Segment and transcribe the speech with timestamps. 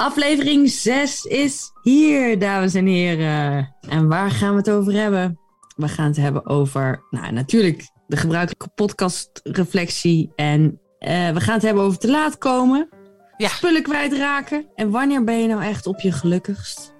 [0.00, 3.74] Aflevering 6 is hier, dames en heren.
[3.80, 5.38] En waar gaan we het over hebben?
[5.76, 10.32] We gaan het hebben over, nou natuurlijk, de gebruikelijke podcastreflectie.
[10.36, 12.88] En uh, we gaan het hebben over te laat komen.
[13.36, 13.48] Ja.
[13.48, 14.66] Spullen kwijtraken.
[14.74, 16.94] En wanneer ben je nou echt op je gelukkigst?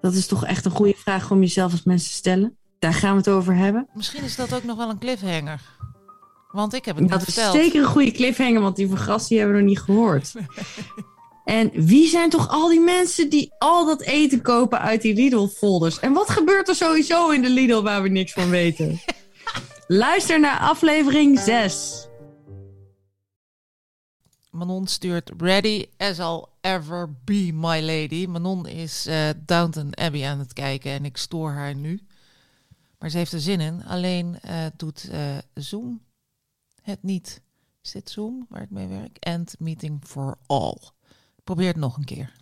[0.00, 2.56] Dat is toch echt een goede vraag om jezelf als mensen te stellen.
[2.78, 3.88] Daar gaan we het over hebben.
[3.94, 5.60] Misschien is dat ook nog wel een cliffhanger.
[6.52, 7.56] Want ik heb het Dat niet is verteld.
[7.56, 10.32] zeker een goede cliffhanger, want die vergast die hebben we nog niet gehoord.
[11.44, 16.00] En wie zijn toch al die mensen die al dat eten kopen uit die Lidl-folders?
[16.00, 19.00] En wat gebeurt er sowieso in de Lidl waar we niks van weten?
[19.86, 22.06] Luister naar aflevering 6.
[24.50, 28.26] Manon stuurt Ready as I'll ever be, my lady.
[28.26, 32.06] Manon is eh, Downton Abbey aan het kijken en ik stoor haar nu.
[32.98, 33.84] Maar ze heeft er zin in.
[33.84, 36.02] Alleen eh, doet eh, Zoom
[36.82, 37.42] het niet.
[37.82, 39.16] Is dit Zoom waar ik mee werk?
[39.18, 40.91] End meeting for all.
[41.44, 42.36] Probeer het nog een keer.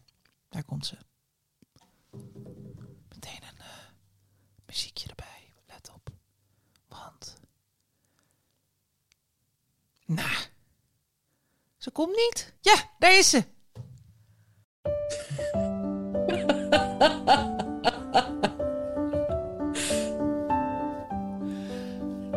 [0.49, 0.97] Daar komt ze.
[3.09, 3.67] Meteen een eh,
[4.67, 5.53] muziekje erbij.
[5.67, 6.11] Let op.
[6.89, 7.37] Want.
[10.07, 10.37] Nou.
[11.77, 12.55] Ze komt niet.
[12.61, 13.45] Ja, daar is ze.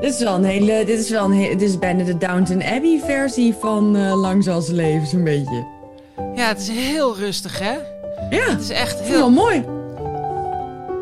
[0.04, 0.86] Dit is wel een hele.
[0.86, 1.58] Dit is wel een.
[1.58, 5.73] Dit is bijna de Downton Abbey versie van eh, Lang zal leven, zo'n beetje.
[6.36, 7.74] Ja, het is heel rustig, hè?
[8.30, 9.30] Ja, Het is echt heel heel.
[9.32, 9.64] mooi.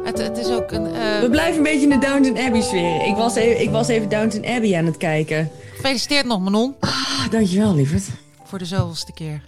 [0.03, 0.85] Het, het is ook een.
[0.85, 3.05] eh, We blijven een beetje in de Downton Abbey sfeer.
[3.07, 5.49] Ik was even, ik was even Downton Abbey aan het kijken.
[5.75, 6.75] Gefeliciteerd nog, Manon.
[6.79, 8.03] Ah, dankjewel, lieverd.
[8.43, 9.41] Voor de zoveelste keer.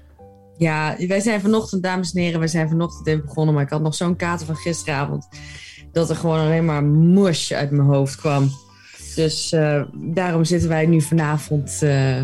[0.57, 3.53] Ja, wij zijn vanochtend, dames en heren, wij zijn vanochtend even begonnen.
[3.53, 5.27] Maar ik had nog zo'n kater van gisteravond.
[5.91, 8.49] Dat er gewoon alleen maar mush uit mijn hoofd kwam.
[9.15, 12.21] Dus eh, daarom zitten wij nu vanavond eh,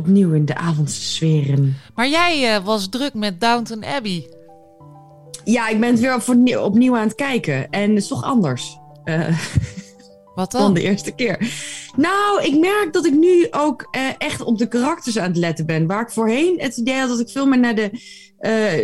[0.00, 1.76] opnieuw in de avondse sferen.
[1.94, 4.28] Maar jij eh, was druk met Downton Abbey.
[5.44, 7.70] Ja, ik ben het weer opnieuw, opnieuw aan het kijken.
[7.70, 8.78] En het is toch anders.
[9.04, 9.28] eh,
[10.34, 10.74] Wat dan dan?
[10.74, 11.52] de eerste keer.
[11.96, 15.66] Nou, ik merk dat ik nu ook eh, echt op de karakters aan het letten
[15.66, 15.86] ben.
[15.86, 17.90] Waar ik voorheen het idee had dat ik veel meer naar de,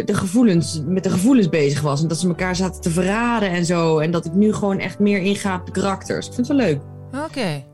[0.04, 2.02] de gevoelens, met de gevoelens bezig was.
[2.02, 3.98] En dat ze elkaar zaten te verraden en zo.
[3.98, 6.26] En dat ik nu gewoon echt meer inga op de karakters.
[6.26, 6.80] Ik vind het wel leuk.
[7.24, 7.64] Oké.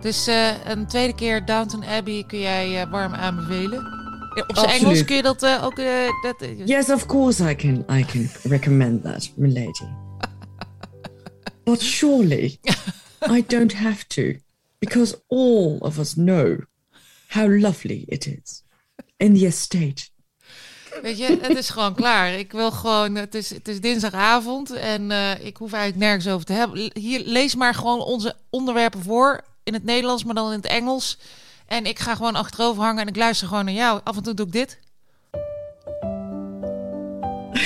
[0.00, 3.98] Dus eh, een tweede keer Downton Abbey kun jij eh, warm aanbevelen.
[4.46, 4.68] Op zijn.
[4.68, 5.76] Engels kun je dat eh, ook.
[6.22, 9.88] dat, Yes, of course I can, I can recommend that, my lady.
[11.64, 12.58] But surely
[13.36, 14.32] I don't have to.
[14.78, 16.58] Because all of us know
[17.26, 18.62] how lovely it is
[19.16, 20.08] in the estate.
[21.02, 22.32] Weet je, het is gewoon klaar.
[22.32, 23.14] Ik wil gewoon.
[23.14, 25.10] Het is, het is dinsdagavond en
[25.40, 26.90] ik hoef eigenlijk nergens over te hebben.
[26.94, 29.48] Hier, lees maar gewoon onze onderwerpen voor.
[29.70, 31.18] In het Nederlands, maar dan in het Engels.
[31.66, 34.00] En ik ga gewoon achterover hangen en ik luister gewoon naar jou.
[34.04, 34.78] Af en toe doe ik dit.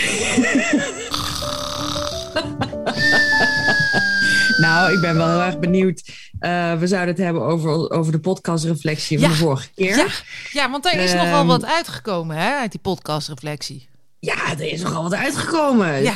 [4.57, 6.03] Nou, ik ben wel heel erg benieuwd.
[6.39, 9.35] Eh, we zouden het hebben over, over de podcastreflectie van Ja.
[9.35, 9.97] de vorige keer.
[9.97, 10.07] Ja,
[10.53, 11.25] ja, want er is Ehm.
[11.25, 13.89] nogal wat uitgekomen hè, uit die podcastreflectie.
[14.21, 16.03] Ja, er is nogal wat uitgekomen.
[16.03, 16.15] Ja.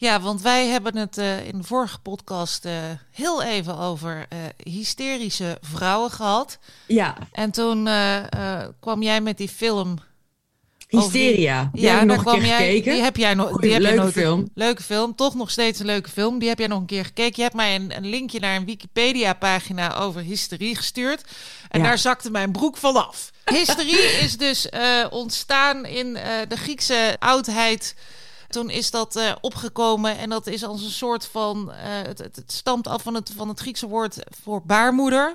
[0.00, 2.72] Ja, want wij hebben het eh, in de vorige podcast eh,
[3.10, 4.38] heel even over eh,
[4.72, 6.58] hysterische vrouwen gehad.
[6.86, 7.88] Ja, En toen
[8.80, 9.98] kwam jij met die film.
[10.88, 11.70] Hysteria.
[11.72, 12.66] Die ja, heb nog een keer kwam jij.
[12.66, 12.92] gekeken.
[12.92, 13.48] Die heb jij nog.
[13.48, 14.50] Goeie, Die heb jij leuke nog- film.
[14.54, 15.14] Leuke film.
[15.14, 16.38] Toch nog steeds een leuke film.
[16.38, 17.32] Die heb jij nog een keer gekeken.
[17.36, 21.24] Je hebt mij een, een linkje naar een Wikipedia-pagina over hysterie gestuurd.
[21.68, 21.86] En Ja.
[21.86, 23.30] daar zakte mijn broek vanaf.
[23.44, 24.68] Hysterie is dus
[25.10, 26.12] ontstaan in
[26.48, 27.94] de Griekse oudheid.
[28.50, 31.72] Toen is dat eh, opgekomen en dat is als een soort van.
[31.72, 35.34] eh, het, het, het stamt af van het, van het Griekse woord voor baarmoeder.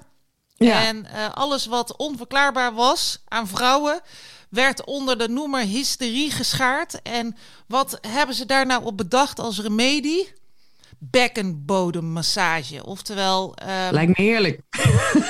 [0.58, 0.86] Ja.
[0.86, 4.02] En eh, alles wat onverklaarbaar was aan vrouwen,
[4.50, 7.02] werd onder de noemer hysterie geschaard.
[7.02, 7.36] En
[7.68, 10.34] wat hebben ze daar nou op bedacht als remedie?
[11.00, 12.86] Bekkenbodemmassage.
[12.86, 14.62] Oftewel, ehm, Lijkt me heerlijk.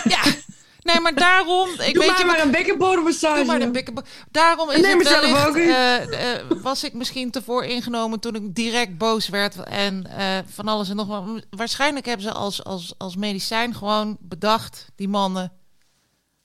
[0.03, 0.21] ja.
[0.85, 1.69] Nee, maar daarom.
[1.69, 3.35] Ik Doe weet maar je, maar een bekkenbodemmassage.
[3.37, 4.01] Doe maar de bekkenbo-
[4.31, 8.55] Daarom is neem het wellicht, ook eh, eh, was ik misschien te vooringenomen toen ik
[8.55, 11.23] direct boos werd en eh, van alles en nog wat.
[11.49, 15.51] Waarschijnlijk hebben ze als, als, als medicijn gewoon bedacht, die mannen.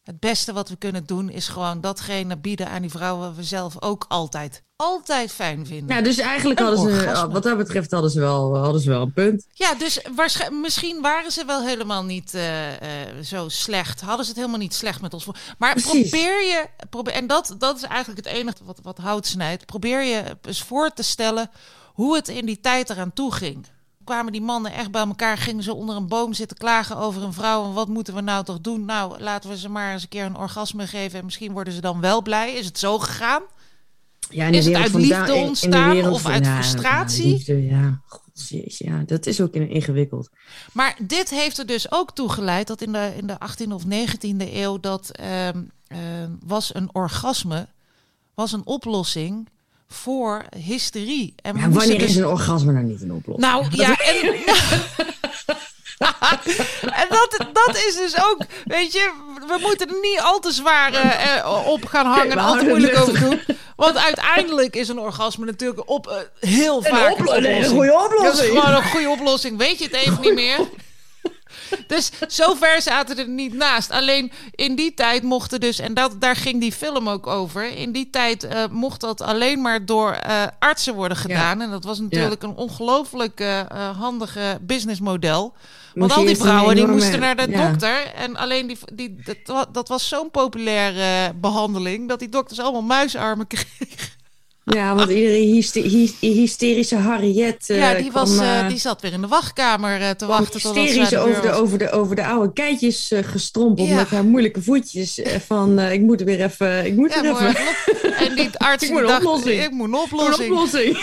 [0.02, 3.82] Het beste wat we kunnen doen is gewoon datgene bieden aan die vrouwen we zelf
[3.82, 5.96] ook altijd, altijd fijn vinden.
[5.96, 9.02] Ja, dus eigenlijk Een hadden ze, wat dat betreft hadden ze wel, hadden ze wel
[9.02, 9.46] een punt.
[9.52, 14.00] Ja, dus waarschijnlijk, misschien waren ze wel helemaal niet eh, eh, zo slecht.
[14.00, 15.36] Hadden ze het helemaal niet slecht met ons voor.
[15.58, 16.10] Maar Precies.
[16.10, 19.66] probeer je, probeer, en dat, dat is eigenlijk het enige wat, wat hout snijdt.
[19.66, 21.50] Probeer je eens voor te stellen
[21.94, 23.66] hoe het in die tijd eraan toe ging.
[24.04, 27.32] Kwamen die mannen echt bij elkaar, gingen ze onder een boom zitten klagen over een
[27.32, 27.64] vrouw.
[27.64, 28.84] En wat moeten we nou toch doen?
[28.84, 31.18] Nou, laten we ze maar eens een keer een orgasme geven.
[31.18, 32.52] En misschien worden ze dan wel blij.
[32.52, 33.42] Is het zo gegaan?
[34.30, 37.26] Ja, Is het uit liefde ontstaan of uit ja, frustratie?
[37.26, 38.22] liefde, ja, God,
[38.78, 40.30] ja, dat is ook in- ingewikkeld.
[40.72, 43.82] Maar dit heeft er dus ook toe geleid dat in de, in de 18e of
[43.84, 47.66] 19e eeuw dat ehm, ehm, was een orgasme,
[48.34, 49.48] was een oplossing
[49.88, 51.34] voor hysterie.
[51.42, 53.52] En Ja, wanneer dus- is een orgasme nou niet een oplossing?
[53.52, 54.34] Nou ja, en,
[57.00, 59.10] en dat, dat is dus ook, weet je,
[59.46, 62.98] we moeten er niet al te zwaar eh, op gaan hangen en al te moeilijk
[62.98, 63.40] over doen.
[63.76, 67.70] Want uiteindelijk is een orgasme natuurlijk op, eh, heel vaak een nee, een oplossing.
[67.70, 68.58] goede Dat is oplossing.
[68.58, 69.58] gewoon een goede oplossing.
[69.58, 70.58] Weet je het even niet meer?
[71.86, 73.90] Dus zover zaten er niet naast.
[73.90, 77.76] Alleen in die tijd mochten dus, en dat, daar ging die film ook over.
[77.76, 80.20] In die tijd eh, mocht dat alleen maar door
[80.58, 81.60] artsen worden gedaan.
[81.60, 83.60] En dat was natuurlijk een ongelooflijk eh,
[83.98, 85.54] handige businessmodel.
[85.94, 87.68] Want al die vrouwen die moesten naar de ja.
[87.68, 88.06] dokter.
[88.14, 92.08] En alleen die, die, dat, dat was zo'n populaire behandeling.
[92.08, 93.68] dat die dokters allemaal muisarmen kregen.
[94.64, 97.70] Ja, want iedere hyste- hy- hysterische Harriet...
[97.70, 100.26] eh, ja, die, was, kwam, eh, eh, die zat weer in de wachtkamer eh, te
[100.26, 100.60] wachten.
[100.60, 103.94] hysterisch over de, over, de, over de oude keitjes eh, gestrompeld Ja.
[103.94, 105.18] met haar moeilijke voetjes.
[105.22, 106.86] eh, van, eh, ik moet er weer even...
[106.86, 108.16] Ik moet Ja, er maar even...
[108.16, 109.62] en die arts Ik moet een dacht, oplossing.
[109.62, 110.98] ik moet een Een oplossing.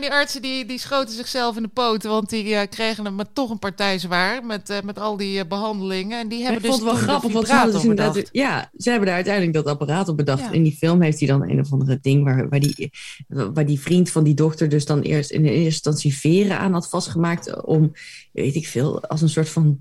[0.00, 3.32] Die artsen die, die schoten zichzelf in de poten, want die eh, kregen hem maar
[3.32, 6.20] toch een partij zwaar met, eh, met al die eh, behandelingen.
[6.20, 8.28] En die Ik hebben vond dus het wel grappig, want ze hadden dus.
[8.32, 10.40] Ja, ze hebben daar uiteindelijk dat apparaat op bedacht.
[10.42, 10.50] Ja.
[10.50, 12.24] In die film heeft hij dan een of andere ding...
[12.24, 12.90] Waar, waar, die,
[13.28, 16.72] waar die vriend van die dokter dus dan eerst in de eerste instantie veren aan
[16.72, 17.64] had vastgemaakt...
[17.64, 17.92] om,
[18.32, 19.80] weet ik veel, als een soort van...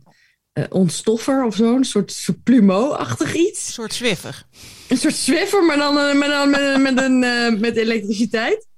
[0.69, 3.68] ontstoffer of zo, een soort, soort plumeau-achtig iets.
[3.68, 4.45] Een soort zwiffer.
[4.88, 7.19] Een soort Swiffer, maar dan, maar dan met, met, een,
[7.60, 8.69] met elektriciteit.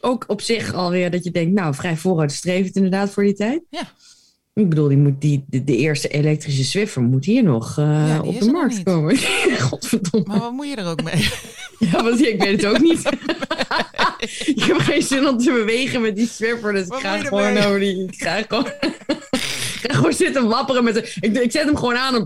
[0.00, 3.62] Ook op zich alweer dat je denkt, nou, vrij vooruitstrevend inderdaad voor die tijd.
[3.70, 3.82] Ja.
[4.54, 8.20] Ik bedoel, die moet die, de, de eerste elektrische Swiffer moet hier nog eh, Ja,
[8.20, 9.16] op de markt komen.
[9.68, 10.26] Godverdomme.
[10.26, 11.28] Maar wat moet je er ook mee?
[11.78, 13.02] Ja, want ik weet het ook niet.
[14.54, 17.80] ik heb geen zin om te bewegen met die Swiffer, dus ik ga gewoon over
[17.80, 18.04] die...
[18.04, 18.66] Ik ga gewoon...
[18.66, 21.16] ik ga gewoon zitten wapperen met de...
[21.20, 22.22] Ik, ik zet hem gewoon aan en,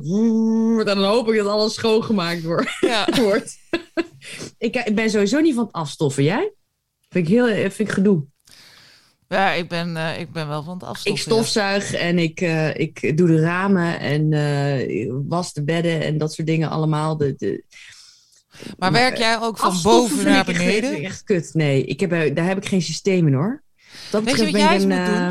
[0.78, 3.08] en dan hoop ik dat alles schoongemaakt wordt Ja.
[3.20, 3.58] wordt.
[4.58, 6.22] ik, ik ben sowieso niet van het afstoffen.
[6.22, 6.52] Jij?
[7.10, 8.24] Vind ik heel vind ik gedoe.
[9.28, 11.22] ja, ik ben, eh, ik ben wel van het Ik afstoffen.
[11.32, 14.32] stofzuig en ik, eh, ik doe de ramen en
[14.90, 17.16] ik was de bedden en dat soort dingen allemaal.
[17.16, 17.64] De, de.
[18.78, 20.96] Maar werk jij ook van boven naar ik echt- beneden?
[20.96, 21.50] ik echt kut.
[21.54, 23.62] Nee, ik heb, daar heb ik geen systeem in hoor.
[24.10, 25.30] Dat Weet je wat ben ik jij een eens moet eh,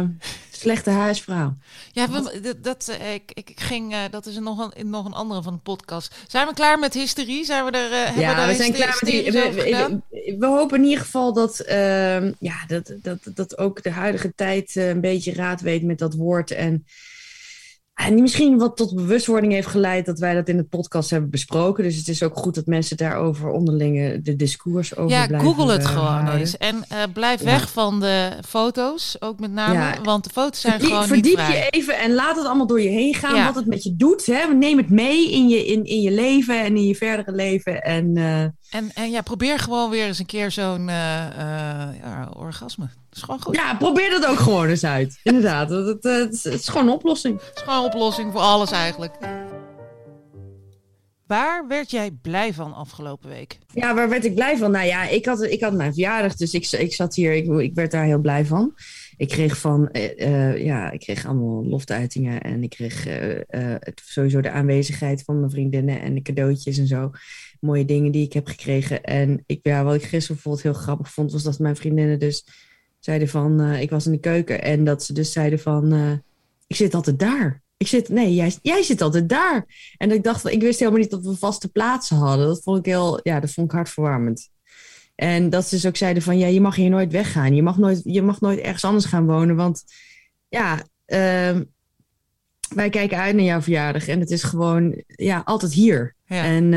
[0.59, 1.53] slechte huisvrouw.
[1.91, 5.13] Ja, we- dat, dat, eh, ik, ik ging, eh, dat is nog een, nog een
[5.13, 6.15] andere van de podcast.
[6.27, 7.45] Zijn we klaar met hysterie?
[7.45, 9.31] Zijn we er, eh, Ja, daar we zijn klaar met die.
[9.31, 13.91] We, we, we hopen in ieder geval dat, ehm, ja, dat, dat, dat ook de
[13.91, 16.51] huidige tijd een beetje raad weet met dat woord.
[16.51, 16.85] En,
[18.05, 21.29] en die misschien wat tot bewustwording heeft geleid dat wij dat in de podcast hebben
[21.29, 21.83] besproken.
[21.83, 25.71] Dus het is ook goed dat mensen daarover onderling de discours over Ja, blijven google
[25.71, 26.39] het eh, gewoon houden.
[26.39, 26.57] eens.
[26.57, 27.45] En eh, blijf Ja.
[27.45, 29.73] weg van de foto's, ook met name.
[29.73, 29.95] Ja.
[30.03, 31.55] Want de foto's zijn Verdiep, gewoon verdiep niet vrij.
[31.55, 33.35] je even en laat het allemaal door je heen gaan.
[33.35, 33.45] Ja.
[33.45, 34.25] Wat het met je doet.
[34.25, 34.53] Hè?
[34.53, 37.81] Neem het mee in je, in, in je leven en in je verdere leven.
[37.83, 42.29] En eh, En, en ja, probeer gewoon weer eens een keer zo'n eh, eh, ja,
[42.37, 42.85] orgasme.
[42.85, 43.55] Dat is gewoon goed.
[43.55, 45.19] ja, probeer dat ook gewoon eens uit.
[45.23, 47.39] Inderdaad, het, het, het is- het is gewoon een oplossing.
[47.41, 49.15] Het is gewoon een oplossing voor alles eigenlijk.
[51.27, 53.57] Waar werd jij blij van afgelopen week?
[53.73, 54.71] Ja, waar werd ik blij van?
[54.71, 57.73] Nou ja, ik had, ik had mijn verjaardag, dus ik, ik zat hier, ik, ik
[57.75, 58.73] werd daar heel blij van.
[59.17, 63.81] Ik kreeg van, eh, eh, ja, ik kreeg allemaal loftuitingen en ik kreeg eh, eh,
[64.05, 67.11] sowieso de aanwezigheid van mijn vriendinnen en de cadeautjes en zo.
[67.59, 69.03] Mooie dingen die ik heb gekregen.
[69.03, 72.45] En ik, ja, wat ik gisteren bijvoorbeeld heel grappig vond, was dat mijn vriendinnen dus
[72.99, 76.11] zeiden van, eh, ik was in de keuken en dat ze dus zeiden van, eh,
[76.67, 77.61] ik zit altijd daar.
[77.77, 79.65] Ik zit, nee, jij, jij zit altijd daar.
[79.97, 82.47] En ik dacht, ik wist helemaal niet dat we vaste plaatsen hadden.
[82.47, 84.49] Dat vond ik heel, ja, dat vond ik hartverwarmend.
[85.15, 87.55] En dat ze dus ook zeiden van, ja, je mag hier nooit weggaan.
[87.55, 89.55] Je mag nooit, je mag nooit ergens anders gaan wonen.
[89.55, 89.83] Want
[90.49, 91.63] ja, ehm,
[92.75, 94.07] wij kijken uit naar jouw verjaardag.
[94.07, 96.15] En het is gewoon, ja, altijd hier.
[96.25, 96.43] Ja.
[96.43, 96.71] En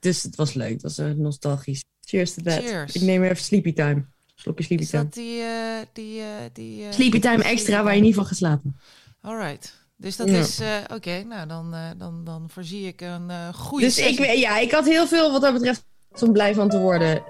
[0.00, 0.72] dus het was leuk.
[0.72, 1.84] Het was eh, nostalgisch.
[2.04, 2.62] Cheers to that.
[2.62, 2.94] Cheers.
[2.94, 4.04] Ik neem weer even sleepy time.
[4.34, 5.02] Slokje sleepy Is time.
[5.04, 5.40] dat die...
[5.40, 6.22] eh, die,
[6.52, 8.76] die Sleepy time extra waar je niet van gaat slapen.
[9.20, 9.78] Alright.
[9.96, 10.38] Dus dat Ja.
[10.38, 10.60] is...
[10.94, 14.38] Oké, nou dan, dan, dan voorzie ik een goede Dus ik, sessie.
[14.38, 15.84] ja, ik had heel veel wat dat betreft
[16.20, 17.22] om blij van te worden.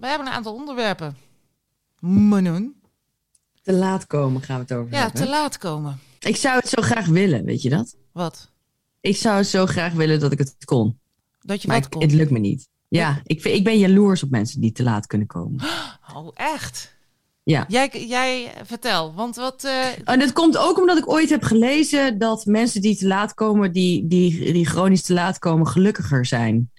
[0.00, 1.16] We hebben een aantal onderwerpen.
[2.00, 2.74] Manon.
[3.70, 5.22] Te laat komen gaan we het over Ja, hebben.
[5.22, 5.98] te laat komen.
[6.18, 7.96] Ik zou het zo graag willen, weet je dat?
[8.12, 8.50] Wat?
[9.00, 10.98] Ik zou het zo graag willen dat ik het kon.
[11.40, 12.02] Dat je Maar wat ik- kon.
[12.02, 12.68] het lukt me niet.
[12.88, 15.60] Ja, ik, vind- ik ben jaloers op mensen die te laat kunnen komen.
[16.14, 16.96] Oh, echt?
[17.42, 17.64] Ja.
[17.68, 19.64] Jij, jij vertel, want wat...
[19.64, 23.34] eh, En dat komt ook omdat ik ooit heb gelezen dat mensen die te laat
[23.34, 26.70] komen, die, die, die chronisch te laat komen, gelukkiger zijn.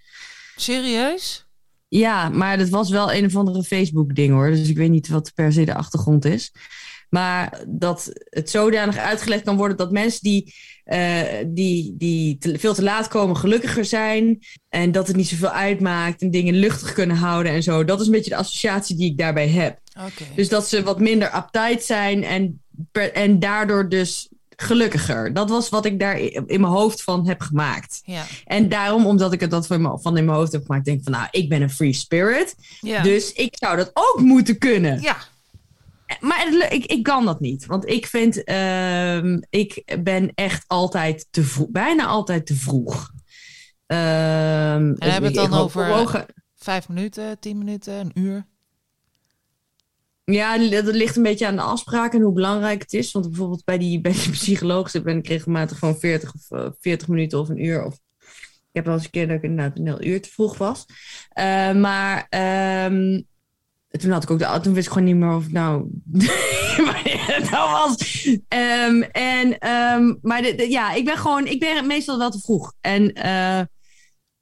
[0.55, 1.45] serieus?
[1.93, 4.49] Ja, maar dat was wel een of andere Facebook-ding hoor.
[4.49, 6.53] Dus ik weet niet wat per se de achtergrond is.
[7.09, 12.73] Maar dat het zodanig uitgelegd kan worden dat mensen die, eh, die, die te- veel
[12.73, 14.39] te laat komen gelukkiger zijn.
[14.69, 17.83] En dat het niet zoveel uitmaakt en dingen luchtig kunnen houden en zo.
[17.85, 19.79] Dat is een beetje de associatie die ik daarbij heb.
[20.35, 24.29] Dus dat ze wat minder uptight zijn en, per- en daardoor dus
[24.61, 25.33] gelukkiger.
[25.33, 28.01] Dat was wat ik daar in mijn hoofd van heb gemaakt.
[28.05, 28.23] Ja.
[28.45, 29.77] En daarom, omdat ik het dat van,
[30.17, 32.55] in mijn hoofd heb gemaakt, denk ik van nou, ik ben een free spirit.
[32.79, 33.01] Ja.
[33.03, 35.01] Dus ik zou dat ook moeten kunnen.
[35.01, 35.17] ja.
[36.19, 37.65] Maar het le- ik, ik kan dat niet.
[37.65, 41.69] Want ik vind, ehm, ik ben echt altijd te vroeg.
[41.69, 43.11] Bijna altijd te vroeg.
[43.85, 46.25] Ehm, En hebben we het dan over-
[46.55, 48.45] Vijf minuten, tien minuten, een uur.
[50.31, 53.11] Ja, dat ligt een beetje aan de afspraak en hoe belangrijk het is.
[53.11, 57.07] Want bijvoorbeeld bij die, bij die psycholoog ben ik regelmatig gewoon 40 of eh, 40
[57.07, 57.85] minuten of een uur.
[57.85, 57.93] Of
[58.71, 60.85] ik heb wel eens een keer dat ik inderdaad een heel uur te vroeg was.
[61.29, 63.21] Eh, maar ehm,
[63.89, 65.89] toen had ik ook de toen wist ik gewoon niet meer of nou
[67.51, 68.25] nou was.
[68.47, 72.73] Ehm, en ehm, maar de, ja, ik ben gewoon, ik ben meestal wel te vroeg.
[72.81, 73.61] En eh,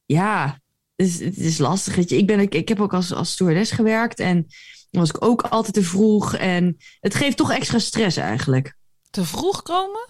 [0.06, 0.60] ja,
[0.96, 1.98] het is, het is lastig.
[1.98, 4.48] Ik, ben, ik, ik heb ook als, als stewardess gewerkt en
[4.90, 6.36] dan was ik ook altijd te vroeg.
[6.36, 8.78] En het geeft toch extra stress eigenlijk.
[9.10, 10.08] Te vroeg komen?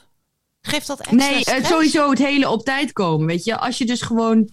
[0.61, 1.57] Geeft dat extra nee, stress?
[1.57, 3.27] het, sowieso het hele op tijd komen.
[3.27, 4.49] Weet je, als je dus gewoon.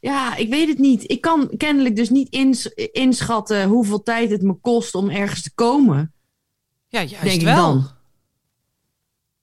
[0.00, 1.10] Ja, ik weet het niet.
[1.10, 5.54] Ik kan kennelijk dus niet ins- inschatten hoeveel tijd het me kost om ergens te
[5.54, 6.12] komen.
[6.88, 7.56] Ja, juist denk ik wel.
[7.56, 7.90] dan.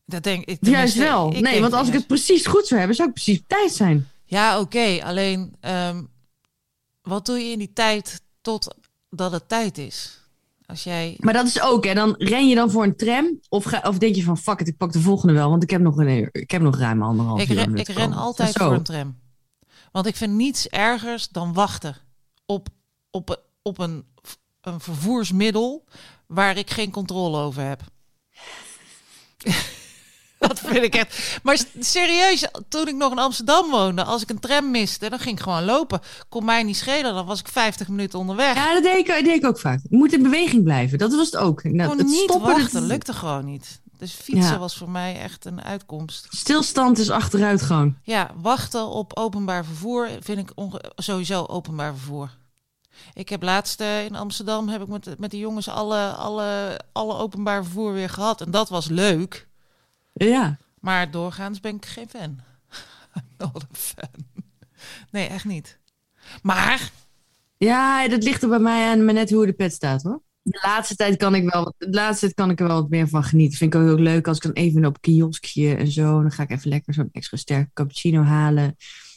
[0.06, 0.58] Dat denk ik.
[0.62, 1.34] Juist wel.
[1.34, 3.72] ik nee, want als ik het precies goed zou hebben, zou ik precies op tijd
[3.72, 4.10] zijn.
[4.25, 5.00] Ja, oké.
[5.03, 6.03] Alleen, ehm,
[7.01, 10.17] wat doe je in die tijd totdat het tijd is?
[10.68, 11.18] Als jij...
[11.20, 11.94] Maar dat is ook, hè.
[11.94, 13.40] Dan ren je dan voor een tram.
[13.50, 15.50] Of, ga, of denk je van, fuck it, ik pak de volgende wel.
[15.50, 17.56] Want ik heb nog, een, ik heb nog ruim anderhalf Ik uur.
[17.56, 18.66] ren, ik ren altijd Zo.
[18.66, 19.20] voor een tram.
[19.92, 21.96] Want ik vind niets ergers dan wachten
[22.46, 22.68] op,
[23.12, 24.06] op, op een,
[24.62, 25.84] een vervoersmiddel
[26.28, 27.82] waar ik geen controle over heb.
[30.48, 31.39] Dat vind ik echt.
[31.44, 35.38] Maar serieus, toen ik nog in Amsterdam woonde, als ik een tram miste, dan ging
[35.38, 36.00] ik gewoon lopen.
[36.29, 38.56] Kon mij niet schelen, dan was ik 50 minuten onderweg.
[38.56, 39.79] Ja, dat deed, ik, dat deed ik ook vaak.
[39.89, 40.98] Je moet in beweging blijven.
[40.98, 41.63] Dat was het ook.
[41.63, 43.82] Nou, het niet stoppen, wachten, dat- lukte gewoon niet.
[43.98, 44.58] Dus fietsen Ja.
[44.60, 46.27] was voor mij echt een uitkomst.
[46.29, 47.96] Stilstand is achteruitgang.
[48.03, 52.29] Ja, wachten op openbaar vervoer vind ik onge- sowieso openbaar vervoer.
[53.13, 57.13] Ik heb laatst eh, in Amsterdam heb ik met, met de jongens alle, alle, alle
[57.17, 58.41] openbaar vervoer weer gehad.
[58.41, 59.48] En dat was leuk.
[60.18, 60.58] Ja.
[60.80, 62.40] Maar doorgaans ben ik geen fan.
[63.38, 64.26] Not a fan.
[65.12, 65.78] Nee, echt niet.
[66.42, 66.92] Maar,
[67.58, 70.22] Ja, dat ligt er bij mij aan maar net hoe de pet staat hoor.
[70.42, 72.90] De laatste tijd kan ik wel, wat- de laatste tijd kan ik er wel wat
[72.90, 73.58] meer van genieten.
[73.58, 76.22] Vind ik ook heel leuk als ik dan even op een kioskje en zo.
[76.22, 78.64] Dan ga ik even lekker zo'n extra sterke cappuccino halen.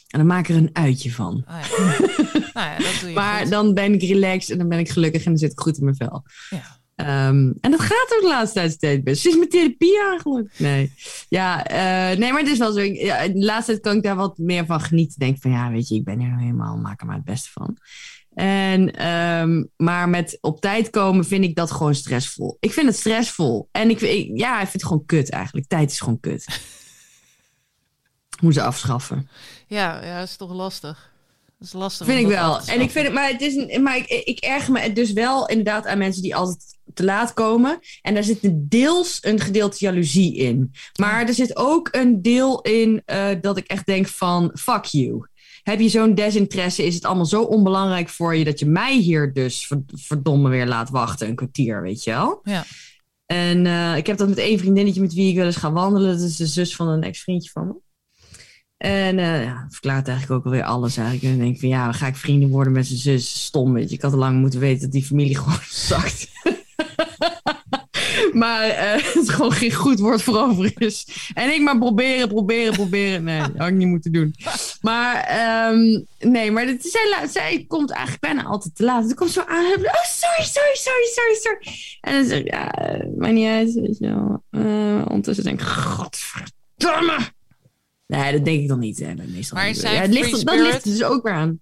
[0.07, 1.43] En dan maak ik er een uitje van.
[1.47, 1.77] ah ja.
[2.53, 3.49] nou ja, dat doe je Maar goed.
[3.51, 5.83] dan ben ik relaxed en dan ben ik gelukkig en dan zit ik goed in
[5.83, 6.23] mijn vel.
[6.49, 6.79] Ja.
[6.95, 9.21] Ehm, en dat gaat ook de laatste tijd steeds best.
[9.21, 10.59] Sinds mijn therapie eigenlijk.
[10.59, 10.93] Nee.
[11.29, 12.79] Ja, eh, nee, maar het is wel zo.
[12.81, 15.19] Ja, de laatste tijd kan ik daar wat meer van genieten.
[15.19, 17.49] Denk van ja, weet je, ik ben er nou helemaal, maak er maar het beste
[17.51, 17.77] van.
[18.33, 22.57] En, ehm, maar met op tijd komen vind ik dat gewoon stressvol.
[22.59, 23.67] Ik vind het stressvol.
[23.71, 25.67] En ik, ik- ja, ik vind het gewoon kut eigenlijk.
[25.67, 26.45] Tijd is gewoon kut.
[28.41, 29.29] Moet ze afschaffen.
[29.67, 31.10] Ja, ja, dat is toch lastig.
[31.61, 32.05] Dat is lastig.
[32.05, 32.59] Vind ik wel.
[32.59, 35.47] En ik vind het, maar het is een, maar ik, ik erger me dus wel
[35.47, 37.79] inderdaad aan mensen die altijd te laat komen.
[38.01, 40.71] En daar zit een deels een gedeelte jaloezie in.
[40.99, 45.27] Maar er zit ook een deel in eh, dat ik echt denk van fuck you.
[45.63, 46.85] Heb je zo'n desinteresse?
[46.85, 50.67] Is het allemaal zo onbelangrijk voor je dat je mij hier dus ver- verdomme weer
[50.67, 52.39] laat wachten een kwartier, weet je wel?
[52.43, 52.65] Ja.
[53.25, 56.17] En eh, ik heb dat met één vriendinnetje met wie ik wel eens ga wandelen.
[56.17, 57.73] Dat is de zus van een ex-vriendje van me.
[58.81, 61.25] En dat verklaart eigenlijk ook alweer alles eigenlijk.
[61.25, 63.43] En dan denk ik van ja, ga ik vrienden worden met zijn zus.
[63.43, 63.95] Stom, weet je.
[63.95, 66.27] Ik had al lang moeten weten dat die familie gewoon zakt.
[68.33, 70.73] maar eh, het gewoon geen goed woord voor over.
[71.33, 73.23] En ik maar proberen, proberen, proberen.
[73.23, 74.35] Nee, dat had ik niet moeten doen.
[74.81, 79.09] Maar ehm, nee, maar het, zij, zij komt eigenlijk bijna altijd te laat.
[79.09, 79.65] Ze komt zo aan.
[79.65, 81.75] Oh, sorry, sorry, sorry, sorry, sorry.
[82.01, 83.99] En dan zeg ik, ja, eh, maakt niet uit, weet
[85.09, 87.39] ondertussen denk ik, godverdomme.
[88.11, 88.99] Nee, dat denk ik dan niet.
[88.99, 89.13] Hè.
[89.13, 89.81] Meestal Maar niet.
[89.81, 91.59] ja, het ligt, dat ligt er dus ook weer aan.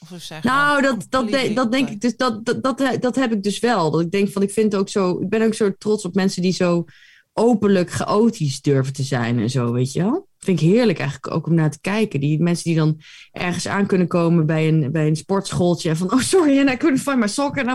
[0.00, 2.16] Of Nou, gewoon dat, dat, de- dat denk ik dus.
[2.16, 3.90] Dat, dat, dat, dat heb ik dus wel.
[3.90, 5.20] Dat ik denk van, ik vind ook zo.
[5.20, 6.84] Ik ben ook zo trots op mensen die zo
[7.32, 10.28] openlijk chaotisch durven te zijn en zo, weet je wel.
[10.38, 12.20] Vind ik heerlijk eigenlijk ook om naar te kijken.
[12.20, 13.00] Die mensen die dan
[13.32, 15.88] ergens aan kunnen komen bij een, bij een sportschooltje.
[15.88, 17.56] En van, oh sorry, and I couldn't find my sock.
[17.56, 17.68] En,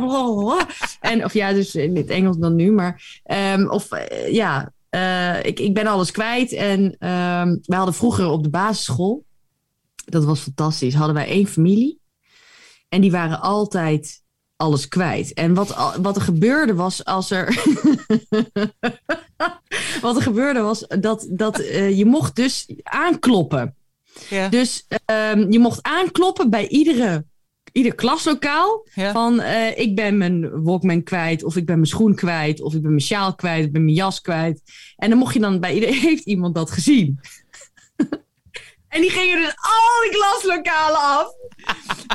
[1.00, 2.72] en of ja, dus in het Engels dan nu.
[2.72, 3.22] Maar,
[3.56, 6.52] um, of uh, ja, uh, ik, ik ben alles kwijt.
[6.52, 9.26] En um, wij hadden vroeger op de basisschool,
[10.06, 12.00] dat was fantastisch, hadden wij één familie.
[12.90, 14.24] En die waren altijd
[14.56, 15.34] alles kwijt.
[15.34, 17.46] En wat, wat er gebeurde was als er.
[20.02, 23.76] wat er gebeurde was dat, dat uh, je mocht dus aankloppen.
[24.30, 24.50] Ja.
[24.50, 24.88] Dus
[25.32, 27.26] um, je mocht aankloppen bij iedere,
[27.74, 28.88] ieder klaslokaal.
[28.94, 29.12] Ja.
[29.12, 32.82] Van uh, ik ben mijn Walkman kwijt, of ik ben mijn schoen kwijt, of ik
[32.82, 34.62] ben mijn sjaal kwijt, ik ben mijn jas kwijt.
[34.96, 37.20] En dan mocht je dan bij iedereen, heeft iemand dat gezien.
[38.94, 41.28] en die gingen dus al die klaslokalen af.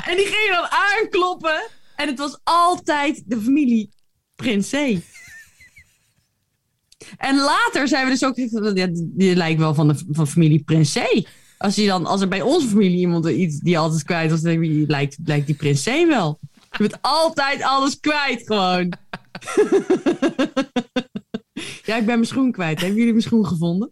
[0.07, 1.67] en die gingen dan aankloppen.
[1.95, 3.89] En het was altijd de familie
[4.35, 5.01] Prinsé.
[7.17, 8.35] En later zijn we dus ook...
[8.77, 11.23] Ja, die lijkt wel van de van familie Prinsé.
[11.59, 14.41] Als, je dan, als er bij onze familie iemand iets die altijd kwijt was...
[14.41, 16.39] dan lijkt, lijkt die Prinsé wel.
[16.71, 18.83] Je bent altijd alles kwijt gewoon.
[21.85, 22.79] ja, ik ben mijn schoen kwijt.
[22.79, 23.91] Hebben jullie mijn schoen gevonden?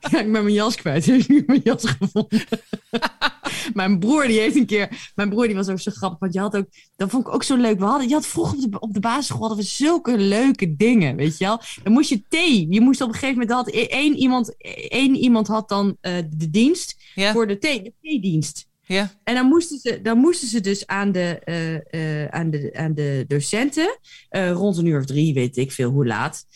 [0.00, 1.06] Ja, ik ben mijn jas kwijt.
[1.06, 2.40] Heb je mijn jas gevonden?
[3.74, 5.10] mijn broer, die heeft een keer...
[5.14, 6.18] Mijn broer, die was ook zo grappig.
[6.18, 6.66] Want je had ook...
[6.96, 7.78] Dat vond ik ook zo leuk.
[7.78, 11.16] We hadden, je had vroeger op de, op de basisschool hadden we zulke leuke dingen,
[11.16, 11.60] weet je wel.
[11.82, 12.66] Dan moest je thee.
[12.70, 13.52] Je moest op een gegeven moment...
[13.52, 14.54] Had één, iemand,
[14.88, 17.82] één iemand had dan uh, de dienst voor de thee.
[17.82, 18.66] De theedienst.
[18.82, 19.12] Ja.
[19.24, 22.94] En dan moesten, ze, dan moesten ze dus aan de, uh, uh, aan de, aan
[22.94, 23.98] de docenten...
[24.30, 26.46] rond een uur of drie, weet ik veel hoe laat...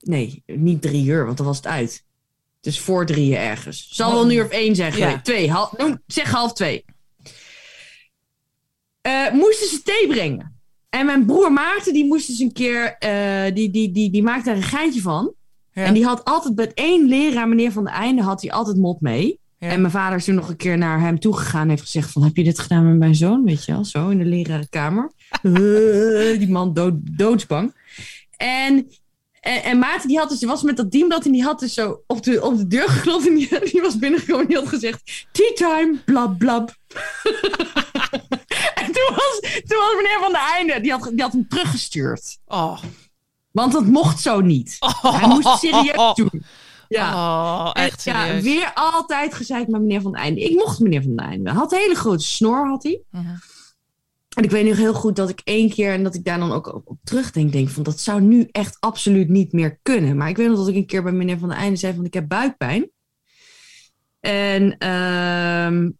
[0.00, 2.04] nee, niet drie uur, want dan was het uit.
[2.62, 3.88] Dus voor drieën ergens.
[3.90, 5.08] Zal wel nu of één zeggen.
[5.08, 5.20] Ja.
[5.20, 5.50] Twee.
[5.50, 5.74] Half,
[6.06, 6.84] zeg half twee.
[9.06, 10.60] Uh, moesten ze thee brengen.
[10.88, 12.96] En mijn broer Maarten, die moest dus een keer...
[13.04, 15.34] Uh, die, die, die, die maakte daar een geintje van.
[15.72, 15.84] Ja.
[15.84, 19.00] En die had altijd met één leraar, meneer Van de Einde, had hij altijd mot
[19.00, 19.38] mee.
[19.58, 19.68] Ja.
[19.68, 22.22] En mijn vader is toen nog een keer naar hem toegegaan en heeft gezegd van...
[22.22, 23.44] Heb je dit gedaan met mijn zoon?
[23.44, 25.12] Weet je wel, zo in de lerarenkamer.
[26.38, 27.74] die man dood, doodsbang.
[28.36, 28.88] En
[29.42, 32.02] en, en Maarten die had dus, was met dat dienblad en die had dus zo
[32.06, 35.26] op de, op de deur geklopt en die, die was binnengekomen en die had gezegd,
[35.32, 36.70] tea time, blab blab.
[38.80, 42.38] en toen was, toen was meneer Van de Einde, die had, die had hem teruggestuurd.
[42.46, 42.82] Oh.
[43.50, 44.76] Want dat mocht zo niet.
[44.78, 45.18] Oh.
[45.18, 46.44] Hij moest serieus doen.
[46.88, 50.40] Ja, oh, echt en, ja, weer altijd gezegd met meneer Van de Einde.
[50.40, 51.50] Ik mocht meneer Van de Einde.
[51.50, 53.00] Hij had een hele grote snor, had hij.
[53.10, 53.20] -huh.
[54.34, 56.52] En ik weet nog heel goed dat ik één keer, en dat ik daar dan
[56.52, 60.16] ook op, op terugdenk, denk van dat zou nu echt absoluut niet meer kunnen.
[60.16, 62.04] Maar ik weet nog dat ik een keer bij meneer Van de Einde zei van
[62.04, 62.90] ik heb buikpijn.
[64.20, 65.98] En, um,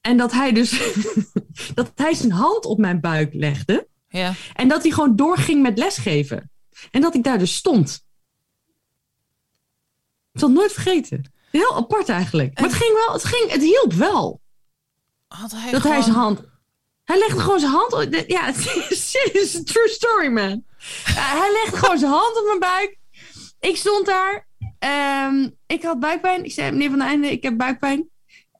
[0.00, 0.94] en dat hij dus,
[1.74, 3.88] dat hij zijn hand op mijn buik legde.
[4.08, 4.34] Ja.
[4.54, 6.50] En dat hij gewoon doorging met lesgeven.
[6.90, 8.06] En dat ik daar dus stond.
[10.32, 11.32] Ik zal het nooit vergeten.
[11.50, 12.60] Heel apart eigenlijk.
[12.60, 14.40] Maar het ging wel, het, ging, het hielp wel.
[15.28, 15.96] Had hij dat gewoon...
[15.96, 16.51] hij zijn hand
[17.12, 18.24] hij legde gewoon zijn hand op.
[18.26, 18.48] Ja,
[19.52, 20.64] een true story, man.
[21.04, 22.98] hij legde gewoon zijn hand op mijn buik.
[23.60, 24.46] Ik stond daar.
[25.28, 26.44] Um, ik had buikpijn.
[26.44, 28.08] Ik zei, meneer Van Einde, ik heb buikpijn.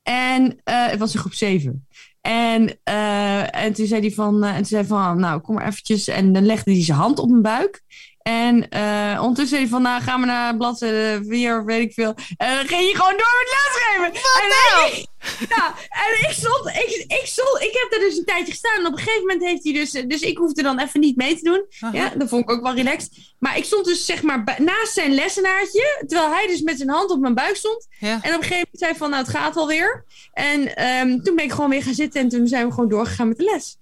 [0.02, 1.86] En uh, het was in groep 7.
[2.20, 6.08] En, uh, en toen zei hij van, en toen zei van, nou, kom maar eventjes.
[6.08, 7.82] En dan legde hij zijn hand op mijn buik.
[8.22, 11.92] En uh, ondertussen zei hij van, nou, gaan we naar bladzijde 4 of weet ik
[11.92, 12.14] veel.
[12.36, 14.22] En dan ging je gewoon door met lesgeven.
[14.22, 14.92] Wat en nou?
[14.92, 15.06] Ik,
[15.56, 18.78] ja, en ik stond, ik, ik stond, ik heb daar dus een tijdje gestaan.
[18.78, 21.36] En op een gegeven moment heeft hij dus, dus ik hoefde dan even niet mee
[21.36, 21.90] te doen.
[21.92, 23.34] Ja, dat vond ik ook wel relaxed.
[23.38, 27.10] Maar ik stond dus zeg maar naast zijn lessenaartje, terwijl hij dus met zijn hand
[27.10, 27.86] op mijn buik stond.
[27.98, 28.08] Ja.
[28.08, 30.04] En op een gegeven moment zei hij van, nou, het gaat wel weer.
[30.32, 33.28] En um, toen ben ik gewoon weer gaan zitten en toen zijn we gewoon doorgegaan
[33.28, 33.76] met de les.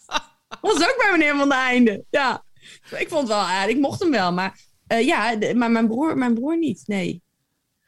[0.60, 2.44] was ook bij meneer van de einde, ja.
[3.02, 3.74] Ik vond het wel aardig.
[3.74, 4.32] Ik mocht hem wel.
[4.32, 4.58] Maar
[4.92, 6.82] uh, ja, de, maar mijn broer, mijn broer niet.
[6.86, 7.22] Nee.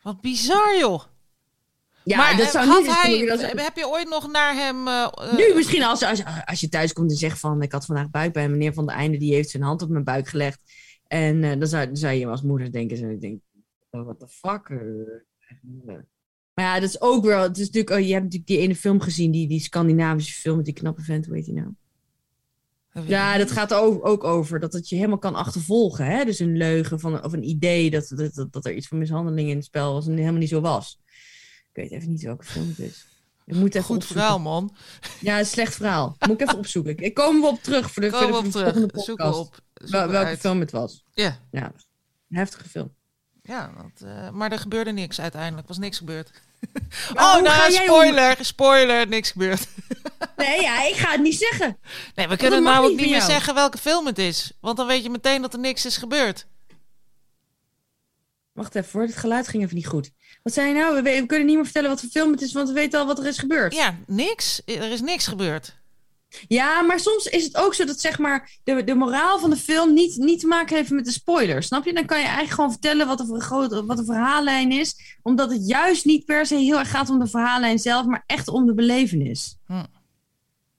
[0.02, 1.02] Wat bizar, joh.
[2.04, 3.40] Ja, maar dat zou had niet hij, dat...
[3.40, 4.86] heb je ooit nog naar hem...
[4.86, 7.62] Uh, nu misschien als, als, als je thuis komt en zegt van...
[7.62, 8.50] Ik had vandaag buikpijn.
[8.50, 10.62] Meneer Van de Einde die heeft zijn hand op mijn buik gelegd.
[11.06, 12.96] En uh, dan, zou, dan zou je als moeder denken...
[12.96, 13.40] En ik denk,
[13.90, 14.68] oh, what the fuck?
[16.54, 17.42] Maar ja, dat is ook wel...
[17.42, 19.30] Het is natuurlijk, oh, je hebt natuurlijk die ene film gezien.
[19.30, 21.26] Die, die Scandinavische film met die knappe vent.
[21.26, 21.68] Hoe heet die nou?
[23.06, 26.04] Ja, dat gaat er ook over dat het je helemaal kan achtervolgen.
[26.06, 26.24] Hè?
[26.24, 29.56] Dus een leugen van, of een idee dat, dat, dat er iets van mishandeling in
[29.56, 30.98] het spel was en helemaal niet zo was.
[31.72, 33.06] Ik weet even niet welke film het is.
[33.46, 34.20] Ik moet even Goed opzoeken.
[34.22, 34.76] verhaal, man.
[35.20, 36.16] Ja, een slecht verhaal.
[36.18, 36.96] Moet ik even opzoeken.
[36.96, 38.72] Ik kom op terug voor de, Komen voor de, we op voor de terug.
[38.74, 39.38] volgende Zoek podcast.
[39.38, 39.58] op.
[39.74, 40.38] Zoek Wel- welke uit.
[40.38, 41.04] film het was.
[41.12, 41.64] Ja, Ja,
[42.28, 42.94] een heftige film.
[43.42, 45.62] ja dat, uh, maar er gebeurde niks uiteindelijk.
[45.62, 46.30] Er was niks gebeurd.
[47.14, 48.36] Oh, nou, spoiler.
[48.40, 49.66] Spoiler, niks gebeurd.
[50.36, 51.78] Nee, ja, ik ga het niet zeggen.
[52.14, 54.52] Nee, we kunnen namelijk niet niet van meer zeggen welke film het is.
[54.60, 56.46] Want dan weet je meteen dat er niks is gebeurd.
[58.52, 60.10] Wacht even hoor, het geluid ging even niet goed.
[60.42, 60.94] Wat zei je nou?
[60.94, 63.06] We, we kunnen niet meer vertellen wat voor film het is, want we weten al
[63.06, 63.74] wat er is gebeurd.
[63.74, 64.62] Ja, niks.
[64.64, 65.76] Er is niks gebeurd.
[66.48, 69.56] Ja, maar soms is het ook zo dat zeg maar de, de moraal van de
[69.56, 71.66] film niet, niet te maken heeft met de spoilers.
[71.66, 71.92] Snap je?
[71.92, 75.18] Dan kan je eigenlijk gewoon vertellen wat de, wat de verhaallijn is.
[75.22, 78.48] Omdat het juist niet per se heel erg gaat om de verhaallijn zelf, maar echt
[78.48, 79.56] om de belevenis.
[79.66, 79.84] Hm.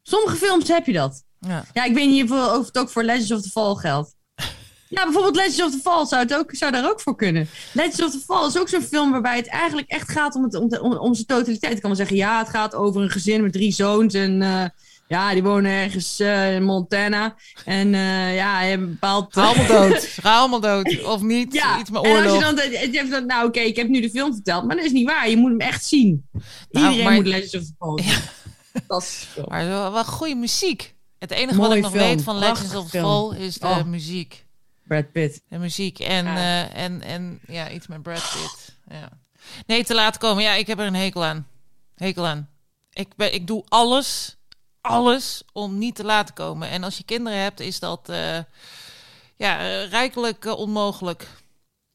[0.01, 1.23] Sommige films heb je dat.
[1.39, 1.65] Ja.
[1.73, 4.15] Ja, ik weet niet of het ook voor Legends of the Fall geldt.
[4.89, 7.47] Ja, bijvoorbeeld Legends of the Fall zou, het ook, zou daar ook voor kunnen.
[7.73, 10.55] Legends of the Fall is ook zo'n film waarbij het eigenlijk echt gaat om, het,
[10.55, 11.73] om, de, om, om zijn totaliteit.
[11.73, 14.41] Ik kan wel zeggen, ja, het gaat over een gezin met drie zoons en...
[14.41, 14.65] eh,
[15.11, 17.35] ja, die wonen ergens eh, in Montana.
[17.65, 19.33] En eh, ja, hij heeft een bepaald...
[19.33, 20.03] Ga allemaal dood.
[20.05, 21.03] Ga allemaal dood.
[21.03, 21.53] Of niet.
[21.53, 22.49] Ja, Iets met en als oorlog.
[22.49, 24.85] je dan, je hebt dan nou oké, ik heb nu de film verteld, maar dat
[24.85, 25.29] is niet waar.
[25.29, 26.27] Je moet hem echt zien.
[26.31, 26.45] Nou,
[26.85, 27.63] Iedereen maar- moet Legends of
[27.95, 28.13] zien.
[28.73, 29.45] Fantastische film.
[29.49, 30.95] Maar wel, wel goede muziek.
[31.19, 32.03] Het enige wat ik nog film.
[32.03, 32.89] weet van Legends of.
[32.89, 33.83] Fall is de Oh.
[33.83, 34.45] muziek.
[34.87, 35.41] Brad Pitt.
[35.49, 36.35] De muziek en, Ja.
[36.69, 38.75] eh, en, en ja, iets met Brad Pitt.
[38.89, 39.09] Ja.
[39.65, 40.43] Nee, te laat komen.
[40.43, 41.47] Ja, ik heb er een hekel aan.
[41.95, 42.49] Hekel aan.
[42.93, 44.37] Ik, ben, ik doe alles,
[44.81, 46.69] alles om niet te laat te komen.
[46.69, 48.39] En als je kinderen hebt, is dat eh,
[49.35, 51.27] ja, rijkelijk eh, onmogelijk.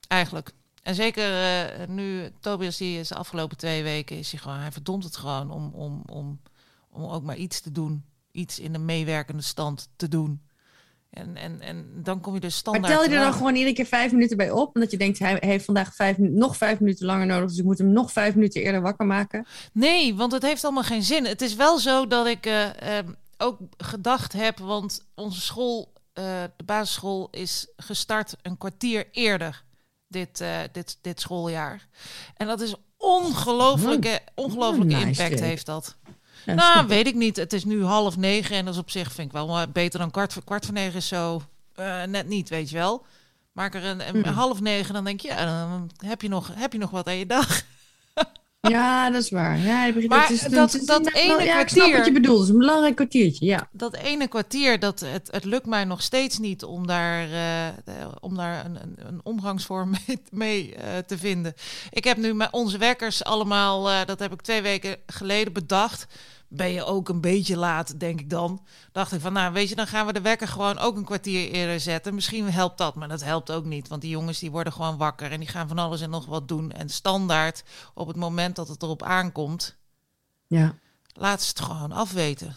[0.08, 0.52] Eigenlijk.
[0.82, 4.72] En zeker eh, nu, Tobias die is de afgelopen twee weken, is hij gewoon, hij
[4.72, 6.40] verdomt het gewoon om, om, om,
[6.88, 8.04] om ook maar iets te doen.
[8.32, 10.45] Iets in de meewerkende stand te doen.
[11.16, 12.92] En, en, en dan kom je dus Maar standaard...
[12.92, 14.74] tel je er dan gewoon iedere keer vijf minuten bij op?
[14.74, 17.48] Omdat je denkt, hij heeft vandaag vijf, nog vijf minuten langer nodig.
[17.48, 19.46] Dus ik moet hem nog vijf minuten eerder wakker maken.
[19.72, 21.24] Nee, want het heeft allemaal geen zin.
[21.24, 26.24] Het is wel zo dat ik eh, ehm, ook gedacht heb, want onze school, eh,
[26.56, 29.64] de basisschool, is gestart een kwartier eerder
[30.08, 31.88] dit, eh, dit, dit schooljaar.
[32.36, 35.96] En dat is ongelooflijke, ongelooflijke nice impact heeft dat.
[36.54, 37.36] Nou, weet ik niet.
[37.36, 39.98] Het is nu half negen en dat is op zich vind ik wel maar beter
[39.98, 41.42] dan kwart voor, kwart voor negen is zo
[41.74, 43.04] eh, net niet, weet je wel.
[43.52, 46.72] Maak er een, een half negen, dan denk je, ja, dan heb je nog, heb
[46.72, 47.62] je nog wat aan je dag.
[48.60, 49.58] Ja, dat is waar.
[49.58, 51.92] Ja, ik begrijp- Maar het is- het dat- is dat ene wel- ja, ik snap
[51.92, 52.38] wat je bedoelt.
[52.38, 53.68] Het is een belangrijk kwartiertje, ja.
[53.72, 57.74] dat ene kwartier, dat het, het lukt mij nog steeds niet om daar, eh, eh,
[58.20, 61.54] om daar een, een, een omgangsvorm mee, mee, eh, te vinden.
[61.90, 66.06] Ik heb nu met onze wekkers allemaal, eh, dat heb ik twee weken geleden bedacht.
[66.48, 68.64] Ben je ook een beetje laat, denk ik dan.
[68.92, 71.50] Dacht ik van, nou weet je, dan gaan we de wekker gewoon ook een kwartier
[71.50, 72.14] eerder zetten.
[72.14, 73.88] Misschien helpt dat, maar dat helpt ook niet.
[73.88, 76.48] Want die jongens die worden gewoon wakker en die gaan van alles en nog wat
[76.48, 76.72] doen.
[76.72, 77.62] En standaard,
[77.94, 79.76] op het moment dat het erop aankomt,
[80.46, 80.74] Ja.
[81.12, 82.56] laat ze het gewoon afweten.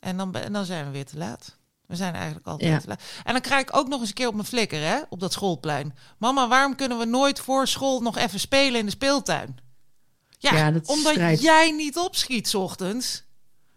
[0.00, 1.56] En dan, en dan zijn we weer te laat.
[1.86, 2.78] We zijn eigenlijk altijd Ja.
[2.78, 3.02] te laat.
[3.24, 5.32] En dan krijg ik ook nog eens een keer op mijn flikker, hè, op dat
[5.32, 5.94] schoolplein.
[6.18, 9.58] Mama, waarom kunnen we nooit voor school nog even spelen in de speeltuin?
[10.50, 11.42] Ja, Ja, dat is omdat strijd.
[11.42, 13.24] jij niet opschiet 's ochtends.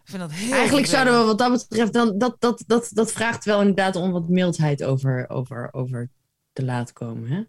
[0.03, 3.11] Ik vind dat heel Eigenlijk zouden we wat dat betreft, dan, dat, dat, dat, dat
[3.11, 6.09] vraagt wel inderdaad om wat mildheid over, over, over
[6.53, 7.29] te laten komen.
[7.29, 7.43] Hè?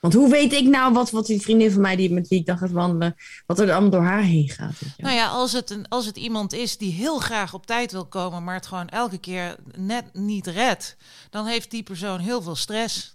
[0.00, 2.46] Want hoe weet ik nou wat, wat die vriendin van mij die, met wie ik
[2.46, 3.14] dan gaat wandelen,
[3.46, 4.74] wat er allemaal door haar heen gaat?
[4.96, 8.06] Nou ja, als het, een, als het iemand is die heel graag op tijd wil
[8.06, 10.96] komen, maar het gewoon elke keer net niet redt,
[11.30, 13.14] dan heeft die persoon heel veel stress.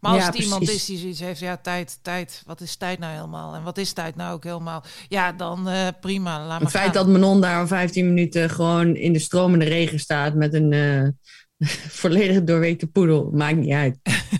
[0.00, 0.80] Maar als Ja, het iemand precies.
[0.80, 3.54] is die zoiets heeft, ja, tijd, tijd, wat is tijd nou helemaal?
[3.54, 4.84] En wat is tijd nou ook helemaal?
[5.08, 6.92] Ja, dan eh, prima, laat maar Het feit gaan.
[6.92, 11.08] dat Manon daar om 15 minuten gewoon in de stromende regen staat met een eh,
[12.00, 13.98] volledig doorweekte poedel, maakt niet uit.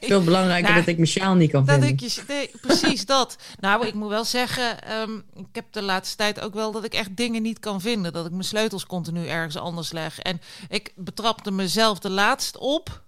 [0.00, 1.92] Veel belangrijker Nou, dat ik mijn sjaal niet kan Dat vinden.
[1.92, 3.36] ik je, nee, precies dat.
[3.60, 6.94] Nou, ik moet wel zeggen, ehm, ik heb de laatste tijd ook wel dat ik
[6.94, 8.12] echt dingen niet kan vinden.
[8.12, 10.18] Dat ik mijn sleutels continu ergens anders leg.
[10.18, 13.02] En ik betrapte mezelf de laatst op.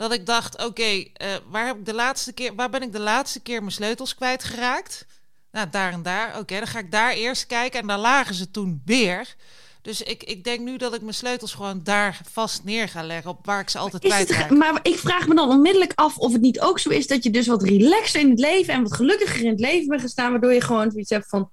[0.00, 3.00] Dat ik dacht, oké, eh, waar heb ik de laatste keer, waar ben ik de
[3.00, 5.06] laatste keer mijn sleutels kwijtgeraakt?
[5.52, 6.38] Nou, daar en daar.
[6.38, 7.80] Oké, dan ga ik daar eerst kijken.
[7.80, 9.34] En daar lagen ze toen weer.
[9.82, 13.30] Dus ik, ik denk nu dat ik mijn sleutels gewoon daar vast neer ga leggen.
[13.30, 14.50] Op waar ik ze altijd kwijtraak.
[14.50, 17.30] maar ik vraag me dan onmiddellijk af of het niet ook zo is dat je
[17.30, 20.52] dus wat relaxer in het leven en wat gelukkiger in het leven bent gestaan, waardoor
[20.52, 21.50] je gewoon zoiets hebt van,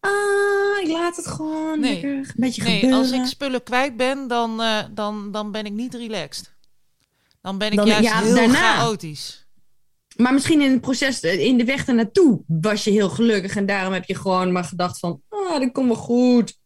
[0.00, 1.92] ah, ik laat het gewoon Nee.
[1.92, 2.98] lekker een beetje Nee, gebeuren.
[2.98, 6.56] als ik spullen kwijt ben, dan, eh, dan, dan ben ik niet relaxed.
[7.40, 8.76] Dan ben ik Dan- juist ja, heel daarna.
[8.76, 9.46] chaotisch.
[10.16, 13.92] Maar misschien in het proces, in de weg ernaartoe, was je heel gelukkig en daarom
[13.92, 16.58] heb je gewoon maar gedacht van, ah, dat komt wel goed.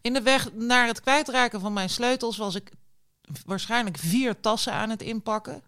[0.00, 2.70] In de weg naar het kwijtraken van mijn sleutels was ik
[3.46, 5.62] waarschijnlijk vier tassen aan het inpakken.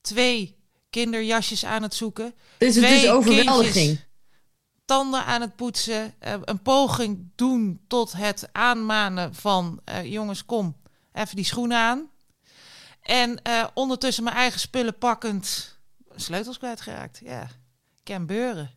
[0.00, 0.56] Twee
[0.90, 2.34] kinderjasjes aan het zoeken.
[2.58, 3.72] Dus het is overweldiging.
[3.72, 4.08] kindjes
[4.84, 6.14] Tanden aan het poetsen.
[6.18, 9.80] eh, een poging doen tot het aanmanen van...
[9.84, 10.76] eh, jongens, kom,
[11.12, 12.10] even die schoenen aan.
[13.10, 15.76] En eh, ondertussen mijn eigen spullen pakkend...
[16.14, 17.20] sleutels kwijtgeraakt.
[17.24, 17.48] Ja,
[18.02, 18.70] ken beuren.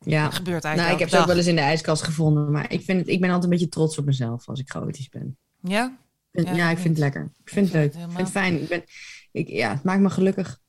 [0.00, 0.24] Ja.
[0.24, 2.72] Dat gebeurt Nou, eigenlijk ik heb ze ook wel eens in de ijskast gevonden, maar
[2.72, 5.36] ik, vind het, ik ben altijd een beetje trots op mezelf als ik chaotisch ben.
[5.60, 5.96] Ja?
[6.30, 7.22] Ja, Ja, ik vind het lekker.
[7.22, 8.02] Ik vind het vind leuk.
[8.02, 8.62] het Ik vind het fijn.
[8.62, 8.84] Ik ben,
[9.32, 10.60] ik, ja, het maakt me gelukkig.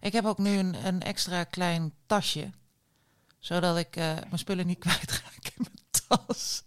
[0.00, 2.50] Ik heb ook nu een, een extra klein tasje.
[3.38, 6.64] Zodat ik eh, mijn spullen niet kwijtraak in mijn tas.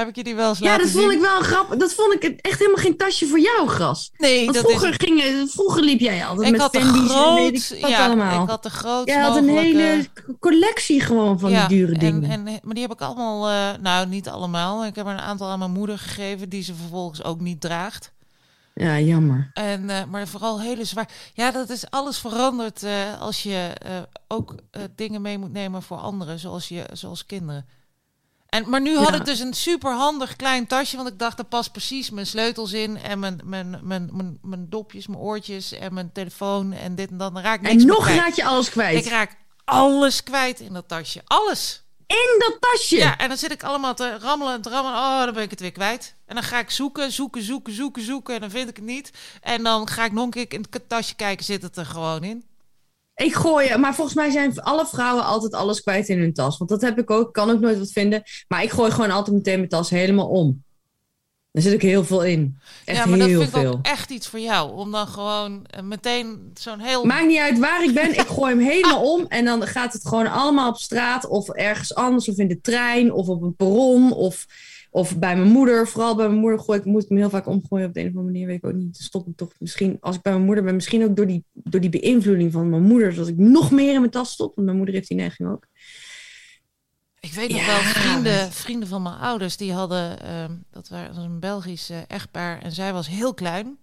[0.00, 1.00] Heb ik je die wel eens Ja, dat zien?
[1.00, 1.76] vond ik wel grappig.
[1.76, 4.10] Dat vond ik echt helemaal geen tasje voor jou, Gras.
[4.16, 4.96] Nee, Want dat vroeger, is...
[4.96, 8.04] ging, vroeger liep jij altijd Ik met had Fendi's en weet ik groot, wat ja,
[8.06, 8.42] allemaal.
[8.42, 10.08] ik had de groot Jij had een mogelijke- hele
[10.40, 12.30] collectie gewoon van ja, die dure dingen.
[12.30, 14.84] En, en, maar die heb ik allemaal, eh, nou niet allemaal.
[14.86, 18.12] Ik heb er een aantal aan mijn moeder gegeven die ze vervolgens ook niet draagt.
[18.74, 19.50] Ja, jammer.
[19.54, 21.08] En, eh, maar vooral hele zwaar.
[21.34, 23.68] Ja, dat is alles veranderd eh, als je
[24.28, 24.54] ook
[24.94, 27.66] dingen mee moet nemen voor anderen, zoals, je, zoals kinderen.
[28.50, 29.14] En, maar nu had Ja.
[29.14, 32.72] ik dus een super handig klein tasje, want ik dacht, er past precies mijn sleutels
[32.72, 37.10] in en mijn, mijn, mijn, mijn, mijn dopjes, mijn oortjes en mijn telefoon en dit
[37.10, 37.34] en dat.
[37.34, 39.04] Dan raak ik niks En nog raak je alles kwijt.
[39.04, 41.20] Ik raak alles kwijt in dat tasje.
[41.24, 41.82] Alles.
[42.06, 42.96] In dat tasje.
[42.96, 44.98] Ja, en dan zit ik allemaal te rammelen en te rammelen.
[44.98, 46.14] Oh, dan ben ik het weer kwijt.
[46.26, 48.34] En dan ga ik zoeken, zoeken, zoeken, zoeken, zoeken.
[48.34, 49.10] En dan vind ik het niet.
[49.40, 52.24] En dan ga ik nog een keer in het tasje kijken, zit het er gewoon
[52.24, 52.44] in.
[53.22, 56.58] Ik gooi, maar volgens mij zijn alle vrouwen altijd alles kwijt in hun tas.
[56.58, 58.22] Want dat heb ik ook, kan ook nooit wat vinden.
[58.48, 60.64] Maar ik gooi gewoon altijd meteen mijn tas helemaal om.
[61.52, 62.58] Daar zit ook heel veel in.
[62.84, 63.72] Echt ja, maar dat heel vind ik veel.
[63.72, 64.76] ook echt iets voor jou.
[64.76, 67.04] Om dan gewoon eh, meteen zo'n heel...
[67.04, 69.26] Maakt niet uit waar ik ben, ik gooi hem helemaal om.
[69.28, 72.28] En dan gaat het gewoon allemaal op straat of ergens anders.
[72.28, 74.12] Of in de trein of op een perron.
[74.12, 74.46] Of,
[74.90, 75.88] of bij mijn moeder.
[75.88, 78.06] Vooral bij mijn moeder gooi ik, moet ik hem heel vaak omgooien op de een
[78.06, 78.46] of andere manier.
[78.46, 78.96] Weet ik ook niet.
[78.96, 81.80] Stop ik toch misschien, als ik bij mijn moeder ben, misschien ook door die, door
[81.80, 83.14] die beïnvloeding van mijn moeder.
[83.14, 84.54] Dat ik nog meer in mijn tas stop.
[84.54, 85.66] Want mijn moeder heeft die neiging ook.
[87.20, 87.66] Ik weet nog Ja.
[87.66, 92.72] wel, vrienden, vrienden van mijn ouders, die hadden, ehm, dat was een Belgisch echtpaar en
[92.72, 93.78] zij was heel klein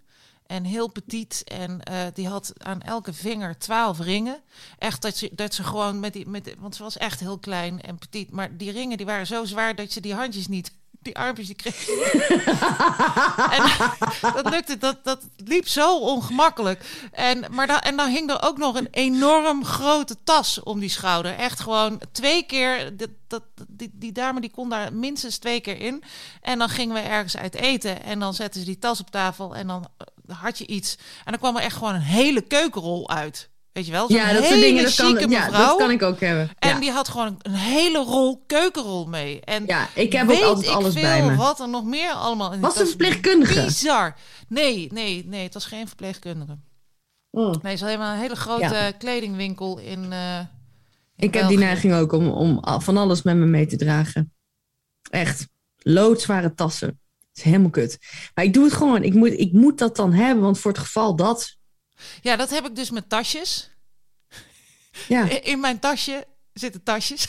[0.45, 4.41] en heel petit en eh, die had aan elke vinger twaalf ringen.
[4.77, 7.81] Echt dat ze, dat ze gewoon met die, met, want ze was echt heel klein
[7.81, 11.17] en petit, maar die ringen die waren zo zwaar dat ze die handjes niet, die
[11.17, 11.87] armpjes die kreeg.
[13.55, 13.63] en
[14.33, 16.85] dat lukte, dat, dat liep zo ongemakkelijk.
[17.11, 20.89] En, maar dan, en dan hing er ook nog een enorm grote tas om die
[20.89, 21.35] schouder.
[21.35, 25.79] Echt gewoon twee keer, dat, dat, die, die dame die kon daar minstens twee keer
[25.79, 26.03] in.
[26.41, 29.55] En dan gingen we ergens uit eten en dan zetten ze die tas op tafel
[29.55, 29.87] en dan
[30.27, 30.95] had je iets.
[30.95, 33.49] En dan kwam er echt gewoon een hele keukenrol uit.
[33.77, 34.07] Weet je wel?
[34.07, 34.83] Zo'n Ja, dat soort hele dingen.
[34.83, 35.67] Dat kan, chique ja, mevrouw.
[35.67, 36.49] dat kan ik ook hebben.
[36.59, 36.79] En ja.
[36.79, 39.41] die had gewoon een hele rol keukenrol mee.
[39.41, 41.35] En ja, ik heb ook altijd alles veel bij me.
[41.35, 43.63] wat er nog meer allemaal in Was een verpleegkundige?
[43.63, 44.15] Bizar.
[44.47, 46.57] Nee, nee, nee, het was geen verpleegkundige.
[47.31, 47.55] Mm.
[47.61, 48.91] Nee, is alleen maar een hele grote Ja.
[48.91, 50.11] kledingwinkel in.
[50.11, 50.39] eh,
[51.15, 54.33] in Ik heb die neiging ook om, om van alles met me mee te dragen.
[55.09, 55.47] Echt.
[55.77, 56.87] Loodzware tassen.
[56.87, 57.97] Het is helemaal kut.
[58.33, 59.03] Maar ik doe het gewoon.
[59.03, 61.56] Ik moet, ik moet dat dan hebben, want voor het geval dat...
[62.21, 63.69] Ja, dat heb ik dus met tasjes.
[65.07, 67.27] Ja, In mijn tasje zitten tasjes.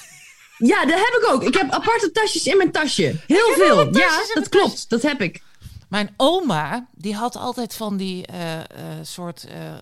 [0.59, 1.43] ja dat heb ik ook.
[1.43, 3.21] Ik heb aparte tasjes in mijn tasje.
[3.27, 3.97] Heel veel.
[3.97, 4.89] Ja, dat klopt.
[4.89, 5.43] Dat heb ik.
[5.89, 8.65] Mijn oma, die had altijd van die eh, eh,
[9.03, 9.75] soort eh,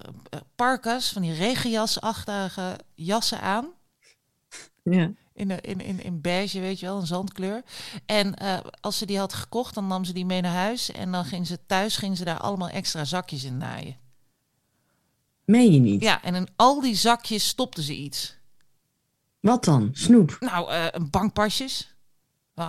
[0.55, 3.67] parkas, van die regenjasachtige jassen aan.
[4.83, 5.11] Ja.
[5.33, 7.63] In, in, in, in beige, weet je wel, een zandkleur.
[8.07, 8.35] En
[8.81, 10.91] als ze die had gekocht, dan nam ze die mee naar huis.
[10.91, 13.97] En dan ging ze thuis, ging ze daar allemaal extra zakjes in naaien.
[15.47, 16.03] Meen je niet?
[16.03, 18.37] Ja, en in al die zakjes stopte ze iets.
[19.41, 19.91] Wat dan?
[19.93, 20.37] Snoep.
[20.41, 21.96] Nou, een bankpasjes.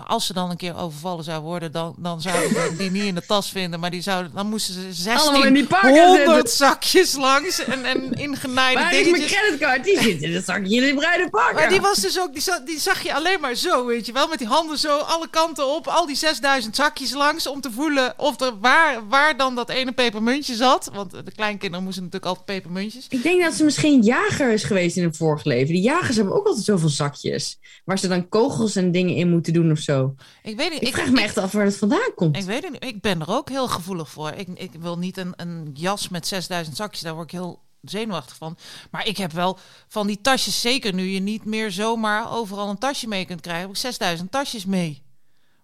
[0.07, 3.15] Als ze dan een keer overvallen zou worden, dan, dan zouden ze die niet in
[3.15, 3.79] de tas vinden.
[3.79, 6.05] Maar die zouden, dan moesten ze Allemaal in die parken zetten.
[6.05, 9.39] 1600 zakjes langs en, en ingenaaide Waar is mijn dingetjes.
[9.39, 9.83] creditcard?
[9.83, 11.55] Die zit in het zakje in bruine pakken.
[11.55, 14.27] Maar die was dus ook, die, die zag je alleen maar zo, weet je wel,
[14.27, 18.13] met die handen zo alle kanten op, al die 6000 zakjes langs om te voelen
[18.17, 20.89] of er waar, waar dan dat ene pepermuntje zat.
[20.93, 23.05] Want de kleinkinderen moesten natuurlijk altijd pepermuntjes.
[23.09, 25.73] Ik denk dat ze misschien jager is geweest in een vorig leven.
[25.73, 27.59] Die jagers hebben ook altijd zoveel zakjes.
[27.85, 30.15] Waar ze dan kogels en dingen in moeten doen of zo.
[30.43, 30.81] Ik weet niet.
[30.81, 32.37] Ik vraag me echt af waar het vandaan komt.
[32.37, 32.83] Ik weet het niet.
[32.83, 34.31] Ik ben er ook heel gevoelig voor.
[34.31, 37.01] Ik, ik wil niet een, een jas met 6000 zakjes.
[37.01, 38.57] Daar word ik heel zenuwachtig van.
[38.91, 42.77] Maar ik heb wel van die tasjes, zeker nu je niet meer zomaar overal een
[42.77, 45.05] tasje mee kunt krijgen, heb ik 6000 tasjes mee.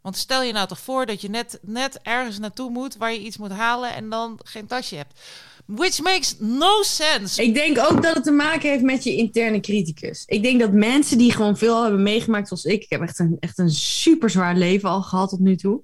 [0.01, 3.19] Want stel je nou toch voor dat je net, net ergens naartoe moet waar je
[3.19, 5.19] iets moet halen en dan geen tasje hebt.
[5.65, 7.43] Which makes no sense.
[7.43, 10.23] Ik denk ook dat het te maken heeft met je interne criticus.
[10.25, 12.83] Ik denk dat mensen die gewoon veel hebben meegemaakt zoals ik.
[12.83, 15.81] Ik heb echt een, echt een super zwaar leven al gehad tot nu toe.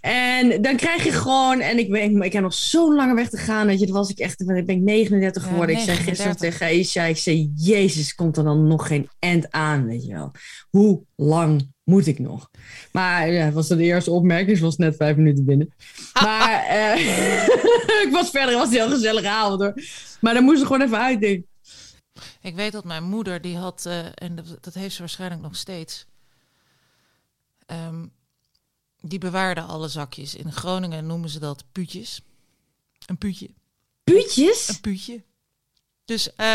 [0.00, 1.60] En dan krijg je gewoon.
[1.60, 3.66] En ik, ben, ik heb nog zo'n lange weg te gaan.
[3.66, 4.40] Dat je, dat was ik echt.
[4.40, 5.76] Ik ben 39 Ja, geworden.
[5.76, 6.06] ik zei 39.
[6.06, 7.04] gisteren tegen Aisha.
[7.04, 9.86] Ik zei: Jezus, komt er dan nog geen end aan?
[9.86, 10.30] Weet je wel.
[10.70, 12.50] Hoe lang moet ik nog?
[12.92, 14.56] Maar ja, was de eerste opmerking.
[14.56, 15.72] Ze was net vijf minuten binnen.
[16.24, 17.46] Maar eh,
[18.04, 18.48] ik was verder.
[18.48, 19.74] Het was een heel gezellige avond hoor.
[20.20, 21.20] Maar dan moest ik gewoon even uit.
[21.20, 21.46] denk ik.
[22.40, 25.56] Ik weet dat mijn moeder, die had, eh, en dat, dat heeft ze waarschijnlijk nog
[25.56, 26.06] steeds,
[27.66, 28.06] ehm,
[29.00, 30.34] die bewaarde alle zakjes.
[30.34, 32.22] In Groningen noemen ze dat puutjes.
[33.06, 33.50] Een puutje.
[34.04, 34.68] Puutjes?
[34.68, 35.22] Een puutje.
[36.08, 36.54] Dus, eh,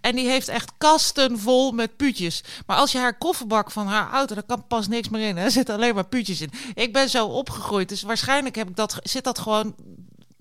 [0.00, 2.42] en die heeft echt kasten vol met puutjes.
[2.66, 5.36] Maar als je haar kofferbak van haar auto, daar kan pas niks meer in.
[5.46, 6.50] Er zitten alleen maar puutjes in.
[6.74, 9.74] Ik ben zo opgegroeid, dus waarschijnlijk heb ik dat, zit dat gewoon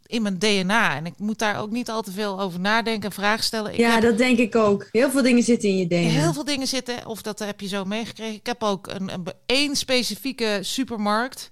[0.05, 0.95] in mijn DNA.
[0.95, 3.71] En ik moet daar ook niet al te veel over nadenken en vragen stellen.
[3.71, 4.87] Ik ja, heb dat denk ik ook.
[4.91, 5.97] Heel veel dingen zitten in je DNA.
[5.97, 8.35] heel veel dingen zitten, of dat heb je zo meegekregen.
[8.35, 11.51] Ik heb ook een, een één specifieke supermarkt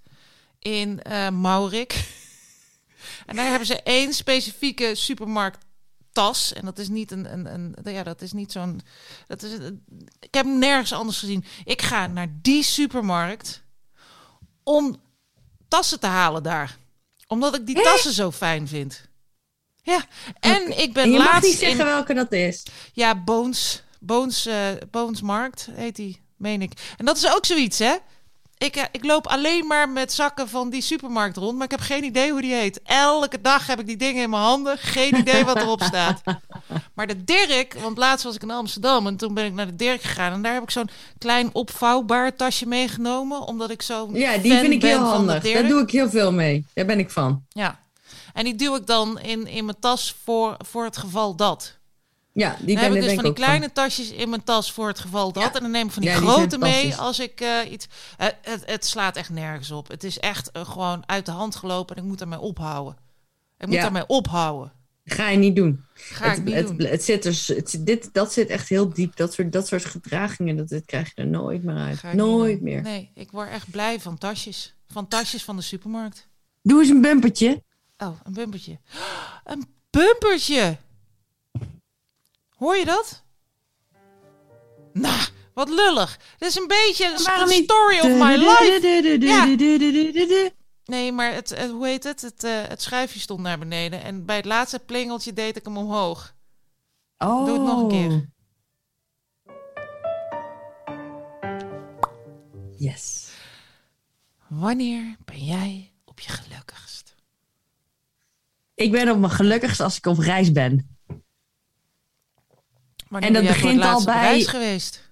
[0.59, 1.93] in eh Maurik.
[3.27, 5.65] en daar hebben ze één specifieke supermarkt
[6.13, 6.53] tas.
[6.53, 8.81] En dat is niet een, een, een ja, dat is niet zo'n.
[9.27, 9.85] Dat is, een-
[10.19, 11.45] ik heb hem nergens anders gezien.
[11.63, 13.61] Ik ga naar die supermarkt
[14.63, 15.01] om
[15.67, 16.77] tassen te halen daar,
[17.27, 17.83] omdat ik die Hè?
[17.83, 19.01] tassen zo fijn vind.
[19.81, 20.05] Ja,
[20.39, 22.63] en ik ben En je mag laatst niet zeggen in welke dat is.
[22.93, 26.93] ja Bones Bones eh Bones Markt heet die, meen ik.
[26.97, 27.95] En dat is ook zoiets, hè?
[28.57, 31.79] Ik, eh, ik loop alleen maar met zakken van die supermarkt rond, maar ik heb
[31.79, 32.81] geen idee hoe die heet.
[32.83, 36.21] Elke dag heb ik die dingen in mijn handen, geen idee wat erop staat.
[36.93, 39.75] Maar de Dirk, want laatst was ik in Amsterdam en toen ben ik naar de
[39.75, 44.37] Dirk gegaan en daar heb ik zo'n klein opvouwbaar tasje meegenomen, omdat ik zo Ja,
[44.37, 45.43] die vind ik heel handig.
[45.43, 46.65] Daar doe ik heel veel mee.
[46.73, 47.43] Daar ben ik van.
[47.49, 47.79] Ja,
[48.33, 51.77] en die duw ik dan in, in mijn tas voor, voor het geval dat.
[52.33, 54.87] Ja, die Dan ben, heb ik dus van die kleine tasjes in mijn tas voor
[54.87, 55.43] het geval dat.
[55.43, 55.53] Ja.
[55.53, 57.87] En dan neem ik van die Ja, die zijn grote mee als ik eh, iets...
[58.17, 59.87] Het, het slaat echt nergens op.
[59.87, 62.97] Het is echt eh, gewoon uit de hand gelopen en ik moet ermee ophouden.
[63.57, 63.81] Ik moet Ja.
[63.81, 64.71] daarmee ophouden.
[65.05, 65.85] Ga je niet doen.
[65.93, 66.79] Ga het, ik niet het, doen.
[66.79, 69.15] het zit er, het, dit, dat zit echt heel diep.
[69.15, 72.13] Dat soort, dat soort gedragingen, dat, dat krijg je er nooit meer uit.
[72.13, 72.81] Nooit meer.
[72.81, 74.75] Nee, ik word echt blij van tasjes.
[74.87, 76.27] Van tasjes van de supermarkt.
[76.61, 77.63] Doe eens een bumpertje.
[77.97, 78.79] Oh, een bumpertje.
[79.43, 80.77] Een bumpertje!
[82.63, 83.23] Hoor je dat?
[84.93, 85.21] Nou,
[85.53, 86.19] wat lullig.
[86.37, 87.17] Dit is een beetje een
[87.63, 88.79] story of my life.
[90.85, 92.21] Nee, maar het, het- hoe heet het?
[92.21, 94.03] Het, eh, het schuifje stond naar beneden.
[94.03, 96.35] En bij het laatste plingeltje deed ik hem omhoog.
[97.17, 97.45] Oh.
[97.45, 98.29] Doe het nog een keer.
[102.77, 103.29] Yes.
[104.47, 107.15] Wanneer ben jij op je gelukkigst?
[108.75, 110.92] Ik ben op mijn gelukkigst als ik op reis ben.
[113.21, 115.11] En dat begint al bij- geweest?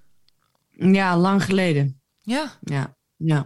[0.70, 2.02] Ja, lang geleden.
[2.22, 2.52] Ja.
[2.62, 3.46] Ja, ja.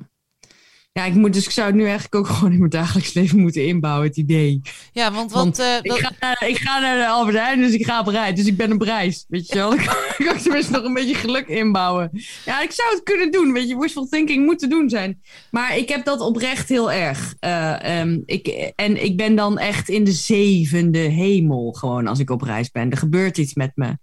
[0.99, 3.39] Ja, ik, moet, dus ik zou het nu eigenlijk ook gewoon in mijn dagelijks leven
[3.39, 4.61] moeten inbouwen, het idee.
[4.93, 5.43] Ja, want wat...
[5.43, 7.99] Want eh, Ik dat- ga, naar, ik ga naar de Albert Heijn, dus ik ga
[7.99, 8.35] op reis.
[8.35, 9.73] Dus ik ben op reis, weet je wel.
[9.75, 12.09] Ik kan, ik kan tenminste nog een beetje geluk inbouwen.
[12.45, 13.77] Ja, ik zou het kunnen doen, weet je.
[13.77, 15.21] Wishful thinking moet te doen zijn.
[15.51, 17.35] Maar ik heb dat oprecht heel erg.
[17.39, 22.29] Eh, ehm, ik, en ik ben dan echt in de zevende hemel gewoon als ik
[22.29, 22.91] op reis ben.
[22.91, 23.97] Er gebeurt iets met me.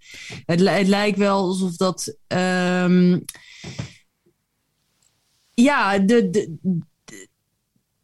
[0.46, 2.16] Het, het lijkt wel alsof dat...
[2.26, 3.18] ehm,
[5.54, 6.56] ja, de, de,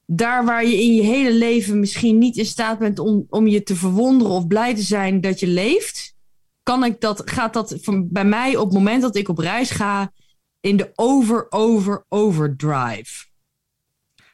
[0.06, 3.62] daar waar je in je hele leven misschien niet in staat bent om, om je
[3.62, 6.16] te verwonderen of blij te zijn dat je leeft,
[6.62, 9.70] kan ik dat, gaat dat van, bij mij op het moment dat ik op reis
[9.70, 10.12] ga
[10.60, 13.26] in de over, over, overdrive.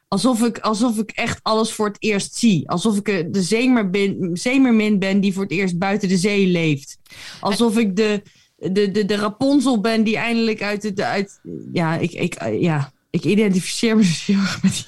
[0.08, 2.68] Alsof ik, alsof ik echt alles voor het eerst zie.
[2.68, 6.46] Alsof ik eh, de zeemer ben, zeemermin ben die voor het eerst buiten de zee
[6.46, 6.98] leeft.
[7.40, 8.22] Alsof ik de,
[8.56, 11.00] de, de, de Rapunzel ben die eindelijk uit het...
[11.00, 11.40] Uit,
[11.72, 14.84] ja, ik, ik, eh, ja, ik identificeer me dus heel erg met die...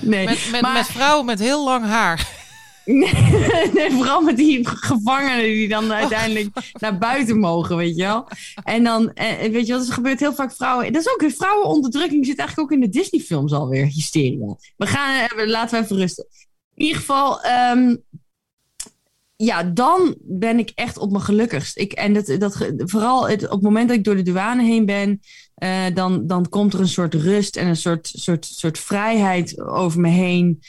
[0.00, 2.28] Nee, met, met, maar- met vrouwen met heel lang haar.
[2.84, 3.12] Nee,
[3.74, 8.28] nee, vooral met die gevangenen die dan uiteindelijk naar buiten mogen, weet je wel.
[8.64, 10.92] En dan, eh, weet je wat, er gebeurt heel vaak vrouwen...
[10.92, 14.56] Dat is ook, vrouwenonderdrukking zit eigenlijk ook in de Disney-films alweer, hysteria.
[14.76, 16.26] We gaan, eh, laten we even rusten.
[16.74, 17.96] In ieder geval, ehm,
[19.36, 21.78] ja, dan ben ik echt op mijn gelukkigst.
[21.78, 24.86] Ik, en dat, dat, vooral het, op het moment dat ik door de douane heen
[24.86, 25.20] ben,
[25.54, 30.00] eh, dan, dan komt er een soort rust en een soort, soort, soort vrijheid over
[30.00, 30.60] me heen.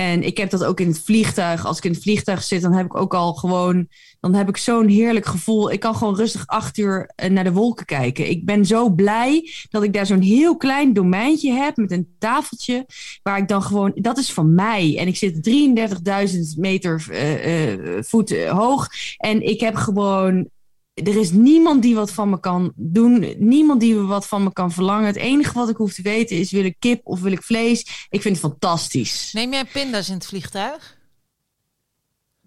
[0.00, 1.66] En ik heb dat ook in het vliegtuig.
[1.66, 3.88] Als ik in het vliegtuig zit, dan heb ik ook al gewoon.
[4.20, 5.70] Dan heb ik zo'n heerlijk gevoel.
[5.70, 8.30] Ik kan gewoon rustig acht uur eh, naar de wolken kijken.
[8.30, 12.86] Ik ben zo blij dat ik daar zo'n heel klein domeintje heb met een tafeltje.
[13.22, 13.92] Waar ik dan gewoon.
[13.94, 14.96] Dat is van mij.
[14.98, 18.88] En ik zit 33.000 meter eh, eh, voet hoog.
[19.16, 20.48] En ik heb gewoon.
[20.94, 23.34] Er is niemand die wat van me kan doen.
[23.38, 25.06] Niemand die wat van me kan verlangen.
[25.06, 28.06] Het enige wat ik hoef te weten is: wil ik kip of wil ik vlees?
[28.10, 29.32] Ik vind het fantastisch.
[29.32, 30.98] Neem jij pinda's in het vliegtuig?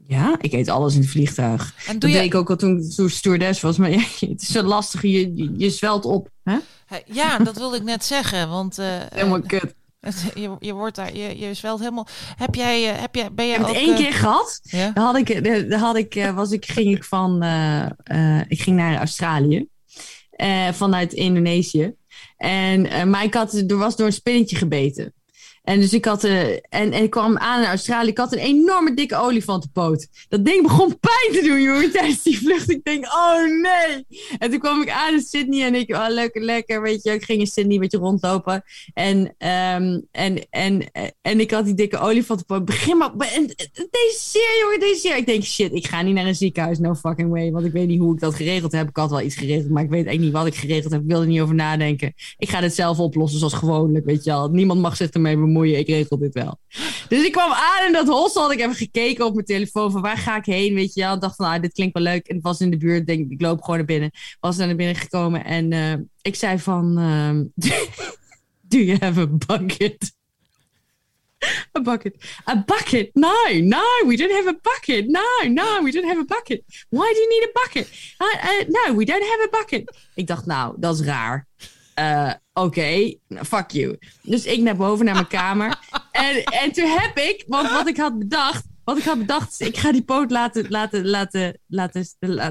[0.08, 1.73] Ja, ik eet alles in het vliegtuig.
[1.88, 3.78] En doe Dat je, deed ik ook al toen ik toen stewardess was.
[3.78, 6.30] Maar ja, het is zo lastig, je, je, je zwelt op.
[6.43, 6.57] Hè?
[7.05, 8.49] Ja, dat wilde ik net zeggen.
[8.49, 9.76] Want eh, Helemaal eh, kut.
[10.04, 12.08] Het- je, je wordt daar, je, je zwelt helemaal.
[12.38, 13.76] Heb jij, eh, heb jij, ben Ik jij heb ook...
[13.76, 14.60] het één eh, keer gehad.
[14.64, 14.91] Ja?
[14.93, 18.62] Dan had ik, eh, dan had ik, was ik, ging ik van, eh, eh, ik
[18.62, 19.68] ging naar Australië.
[20.72, 21.93] vanuit Indonesië.
[22.38, 25.14] En, maar ik had, er was door een spinnetje gebeten.
[25.64, 28.09] En dus ik had, uh, en, en ik kwam aan in Australië.
[28.09, 30.07] Ik had een enorme dikke olifantenpoot.
[30.30, 32.70] Dat ding begon pijn te doen, jongen, tijdens die vlucht.
[32.70, 34.05] Ik denk, oh nee.
[34.38, 37.11] En toen kwam ik aan in Sydney en ik, oh lekker, lekker, weet je.
[37.11, 38.64] Ik ging in Sydney een beetje rondlopen.
[38.93, 40.91] En, um, en, en,
[41.22, 42.66] en ik had die dikke olifantenpoot.
[42.66, 45.18] Begin maar, en, deze zeer, jongen, deze zeer.
[45.18, 47.51] Ik denk, shit, ik ga niet naar een ziekenhuis, no fucking way.
[47.51, 48.89] Want ik weet niet hoe ik dat geregeld heb.
[48.89, 51.01] Ik had wel iets geregeld, maar ik weet eigenlijk niet wat ik geregeld heb.
[51.01, 52.14] Ik wil er niet over nadenken.
[52.38, 54.49] Ik ga dit zelf oplossen zoals gewoonlijk, weet je wel.
[54.49, 55.51] Niemand mag zich ermee bemoeien.
[55.62, 56.60] Ik regel dit wel.
[57.08, 58.41] Dus ik kwam aan in dat hostel.
[58.41, 61.20] Had ik even gekeken op mijn telefoon van waar ga ik heen, weet je wel.
[61.20, 62.28] Dacht van, nou, dit klinkt wel leuk.
[62.28, 63.08] En het was in de buurt.
[63.08, 64.12] Denk, ik loop gewoon naar binnen.
[64.39, 67.70] Was naar binnen gekomen en uh, ik zei van, uh,
[68.70, 70.14] do you have a bucket?
[71.78, 72.16] a bucket.
[72.49, 73.10] A bucket?
[73.16, 75.08] No, no, we don't have a bucket.
[75.08, 76.64] No, no, we don't have a bucket.
[76.89, 78.16] Why do you need a bucket?
[78.20, 79.97] Uh, uh, no, we don't have a bucket.
[80.16, 81.47] Ik dacht, nou, dat is raar.
[81.99, 83.97] Uh, Oké, okay, fuck you.
[84.22, 85.80] Dus ik naar boven naar mijn kamer.
[86.12, 89.68] en, en toen heb ik, want wat ik had bedacht, wat ik had bedacht is,
[89.68, 92.06] ik ga die poot laten, laten, laten, laten,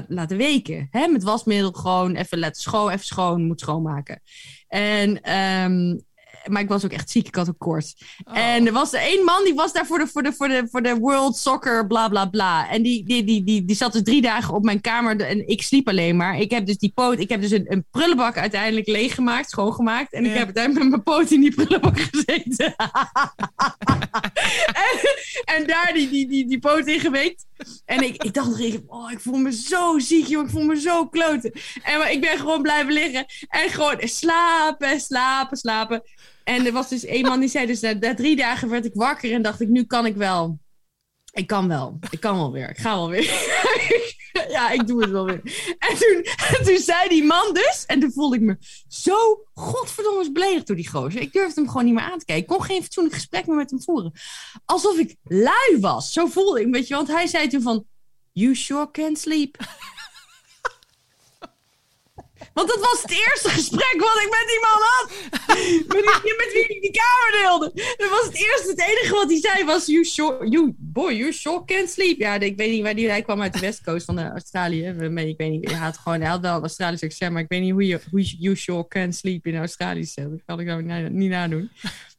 [0.07, 0.87] laten weken.
[0.91, 1.07] Hè?
[1.07, 4.21] Met wasmiddel gewoon even laten schoon, even schoon, moet schoonmaken.
[4.67, 6.03] En um,
[6.49, 7.27] maar ik was ook echt ziek.
[7.27, 7.95] Ik had een koorts.
[8.23, 8.37] Oh.
[8.37, 10.81] En er was één man die was daar voor de, voor de, voor de, voor
[10.81, 12.69] de World Soccer, bla bla bla.
[12.69, 15.61] En die, die, die, die, die zat dus drie dagen op mijn kamer en ik
[15.61, 16.39] sliep alleen maar.
[16.39, 20.13] Ik heb dus die poot, ik heb dus een, een prullenbak uiteindelijk leeggemaakt, schoongemaakt.
[20.13, 22.75] En ik heb uiteindelijk met mijn poot in die prullenbak gezeten.
[24.87, 24.99] en,
[25.55, 27.45] en, daar die, die, die, die poot in geweekt.
[27.85, 30.43] En ik, ik dacht nog even, oh, ik voel me zo ziek, joh.
[30.43, 31.51] Ik voel me zo kloten.
[31.83, 33.25] En maar ik ben gewoon blijven liggen.
[33.47, 36.03] En gewoon slapen, slapen, slapen.
[36.43, 39.31] En er was dus een man die zei dus, na drie dagen werd ik wakker
[39.31, 40.59] en dacht ik, nu kan ik wel.
[41.31, 41.99] Ik kan wel.
[42.09, 42.69] Ik kan wel weer.
[42.69, 43.23] Ik ga wel weer.
[44.49, 45.41] ja, ik doe het wel weer.
[45.79, 46.25] En toen,
[46.65, 50.89] toen zei die man dus, en toen voelde ik me zo godverdomme beledigd door die
[50.89, 51.21] gozer.
[51.21, 52.43] Ik durfde hem gewoon niet meer aan te kijken.
[52.43, 54.11] Ik kon geen fatsoenlijk gesprek meer met hem voeren.
[54.65, 56.13] Alsof ik lui was.
[56.13, 56.95] Zo voelde ik, weet je.
[56.95, 57.85] Want hij zei toen van,
[58.31, 59.57] you sure can sleep.
[62.53, 65.11] Want dat was het eerste gesprek wat ik met die man had.
[66.05, 67.71] met, die, met wie ik die kamer deelde.
[67.97, 68.69] Dat was het eerste.
[68.69, 72.19] Het enige wat hij zei was: You sure, you, boy, you sure can't sleep.
[72.19, 73.09] Ja, ik weet niet waar die.
[73.09, 74.85] Hij kwam uit de West Coast van de Australië.
[74.85, 75.69] Ik weet niet.
[75.69, 76.21] Hij had gewoon.
[76.21, 79.15] Hij had wel Australisch accent, maar ik weet niet hoe je hoe you sure can't
[79.15, 80.13] sleep in Australisch.
[80.13, 81.71] Dat kan ik nou niet nadoen.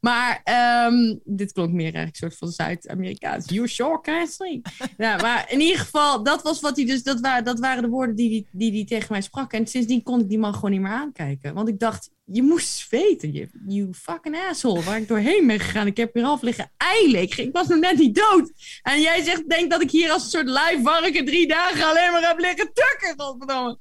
[0.05, 0.41] Maar
[0.87, 3.49] um, dit klonk meer eigenlijk een soort van Zuid-Amerikaans.
[3.49, 4.67] You sure can't sleep.
[4.97, 7.03] ja, maar in ieder geval, dat was wat hij dus.
[7.03, 9.53] Dat, waren, dat waren de woorden die hij die, die tegen mij sprak.
[9.53, 11.53] En sindsdien kon ik die man gewoon niet meer aankijken.
[11.53, 15.87] Want ik dacht, je moest weten, je you fucking asshole, waar ik doorheen ben gegaan.
[15.87, 17.21] Ik heb hier half liggen eilen.
[17.21, 18.51] Ik, ik, was nog net niet dood.
[18.81, 22.11] En jij zegt, denk dat ik hier als een soort live varken drie dagen alleen
[22.11, 23.13] maar heb liggen tukken.
[23.17, 23.77] Godverdomme.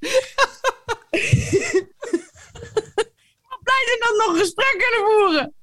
[3.65, 5.55] blij zijn dat nog gesprek kunnen voeren.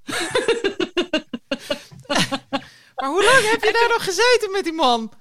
[2.96, 5.12] maar hoe lang heb je daar nog gezeten met die man?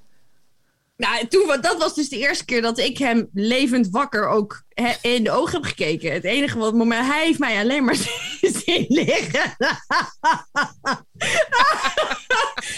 [1.01, 4.63] Nou, toen, dat was dus de eerste keer dat ik hem levend wakker ook
[5.03, 6.13] in de ogen heb gekeken.
[6.13, 7.97] Het enige wat moment, hij heeft mij alleen maar
[8.65, 9.55] zien liggen.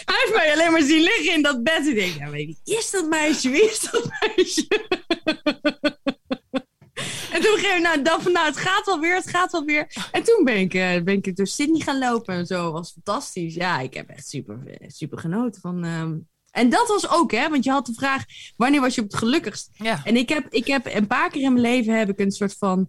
[0.08, 1.86] hij heeft mij alleen maar zien liggen in dat bed.
[1.86, 3.50] Ik denk, ja, weet is dat meisje?
[3.50, 4.66] Wie is dat meisje?
[7.32, 9.64] En toen ging ik, nou, dan van, nou, het gaat wel weer, het gaat wel
[9.64, 9.92] weer.
[10.12, 12.72] En toen ben ik, uh, ben ik door Sydney gaan lopen en zo.
[12.72, 13.54] was fantastisch.
[13.54, 15.84] Ja, ik heb echt super, super genoten van...
[15.84, 16.18] Ehm,
[16.52, 18.24] en dat was ook, hè, want je had de vraag,
[18.56, 19.70] wanneer was je op het gelukkigst?
[19.72, 20.00] Ja.
[20.04, 22.56] En ik heb, ik heb een paar keer in mijn leven heb ik een soort
[22.58, 22.88] van...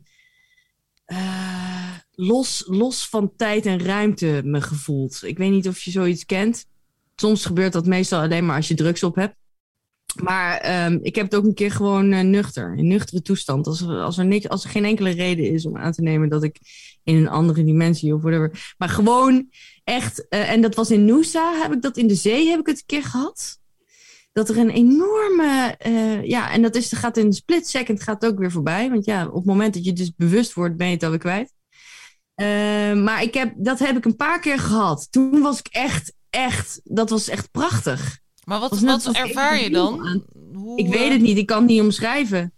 [1.07, 1.73] Uh,
[2.15, 5.23] los, los van tijd en ruimte me gevoeld.
[5.23, 6.65] Ik weet niet of je zoiets kent.
[7.15, 9.35] Soms gebeurt dat meestal alleen maar als je drugs op hebt.
[10.23, 13.67] Maar um, ik heb het ook een keer gewoon uh, nuchter, in nuchtere toestand.
[13.67, 16.29] Als er, als, er niks, als er geen enkele reden is om aan te nemen
[16.29, 16.57] dat ik
[17.03, 18.73] in een andere dimensie of whatever.
[18.77, 19.49] Maar gewoon
[19.83, 22.65] echt, uh, en dat was in Noosa, heb ik dat in de zee, heb ik
[22.65, 23.57] het een keer gehad.
[24.31, 28.25] Dat er een enorme, uh, ja, en dat is, gaat in een split second gaat
[28.25, 28.89] ook weer voorbij.
[28.89, 31.53] Want ja, op het moment dat je dus bewust wordt, ben je het alweer kwijt.
[33.03, 35.07] maar ik heb, dat heb ik een paar keer gehad.
[35.11, 38.21] Toen was ik echt, echt, dat was echt prachtig.
[38.43, 40.23] Maar wat, wat ervaar je dan?
[40.53, 42.53] Hoe, ik weet het niet, ik kan het niet omschrijven.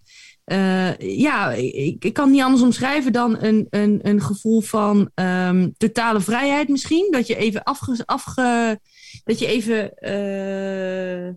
[0.46, 5.74] Uh, ja, ik, ik, kan niet anders omschrijven dan een, een, een gevoel van um,
[5.78, 7.08] totale vrijheid misschien.
[7.12, 8.04] Dat je even afge...
[8.06, 8.80] afge
[9.24, 9.92] dat je even...
[10.00, 11.34] Uh,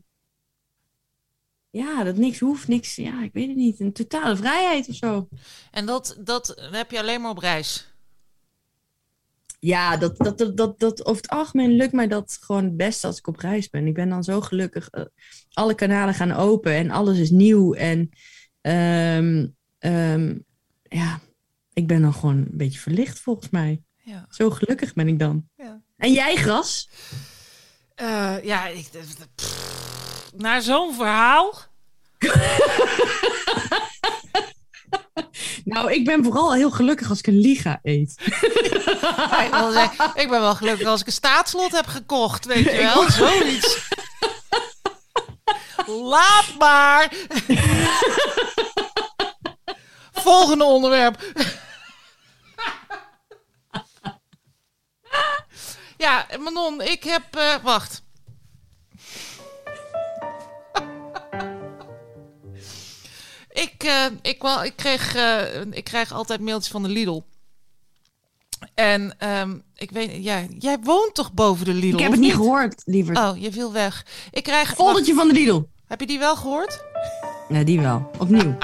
[1.71, 2.97] ja, dat niks hoeft, niks...
[2.97, 3.81] Ja, ik weet het niet.
[3.81, 5.29] Een totale vrijheid of zo.
[5.71, 7.89] En dat, dat heb je alleen maar op reis?
[9.61, 13.07] ja, dat, dat, dat, dat, dat, over het algemeen lukt mij dat gewoon het beste
[13.07, 13.87] als ik op reis ben.
[13.87, 14.89] Ik ben dan zo gelukkig.
[14.93, 15.05] Uh,
[15.53, 17.75] alle kanalen gaan open en alles is nieuw.
[17.75, 18.11] En
[18.69, 20.45] um, um,
[20.83, 21.21] ja,
[21.73, 23.83] ik ben dan gewoon een beetje verlicht volgens mij.
[24.03, 24.27] Ja.
[24.31, 25.49] Zo gelukkig ben ik dan.
[25.57, 25.83] Ja.
[25.97, 26.89] En jij, Gras?
[27.95, 28.89] Eh, ja, ik,
[29.35, 31.55] pff, naar zo'n verhaal.
[35.69, 38.15] Nou, ik ben vooral heel gelukkig als ik een liga eet.
[39.01, 42.65] Ja, ik, wil zeggen, ik ben wel gelukkig als ik een staatslot heb gekocht, weet
[42.73, 43.11] je wel.
[43.11, 43.89] Zoiets.
[45.89, 47.13] Laat maar.
[50.13, 51.23] Volgende onderwerp.
[55.97, 57.37] Ja, Manon, ik heb...
[57.37, 58.03] eh, wacht.
[63.51, 67.23] ik, eh, ik, wel, ik, kreeg, eh, ik krijg altijd mailtjes van de Lidl.
[68.75, 71.97] En ehm, ik weet, ja, jij woont toch boven de Lidl?
[71.97, 73.17] Ik heb het niet gehoord, liever.
[73.17, 74.07] Oh, je viel weg.
[74.31, 74.75] Ik krijg.
[74.75, 75.63] Foldertje van de Lidl.
[75.89, 76.85] Heb je die wel gehoord?
[77.49, 78.11] Ja, die wel.
[78.19, 78.57] Opnieuw.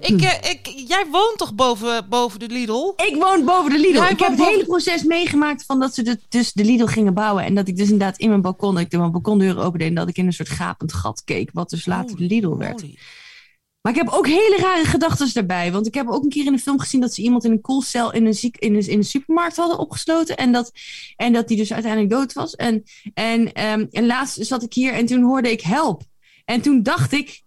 [0.00, 2.92] Ik, eh, ik, jij woont toch boven, boven de Lidl?
[2.96, 3.98] Ik woon boven de Lidl.
[3.98, 6.84] Jij ik heb het boven- hele proces meegemaakt van dat ze de, dus de Lidl
[6.84, 7.44] gingen bouwen.
[7.44, 9.94] En dat ik dus inderdaad in mijn balkon, dat ik de mijn balkondeur opende en
[9.94, 11.50] dat ik in een soort gapend gat keek.
[11.52, 12.80] Wat dus later de Lidl werd.
[12.80, 12.98] Holy.
[13.80, 15.72] Maar ik heb ook hele rare gedachten daarbij.
[15.72, 17.60] Want ik heb ook een keer in een film gezien dat ze iemand in een
[17.60, 20.36] koelcel in een, ziek, in een, in een supermarkt hadden opgesloten.
[20.36, 20.72] En dat,
[21.16, 22.54] en dat die dus uiteindelijk dood was.
[22.54, 22.82] En,
[23.14, 26.02] en, ehm, en laatst zat ik hier en toen hoorde ik help.
[26.50, 27.42] En toen dacht ik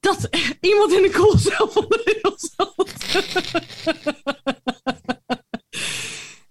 [0.00, 0.28] dat
[0.70, 2.88] iemand in de koelcel van de Lidl zat.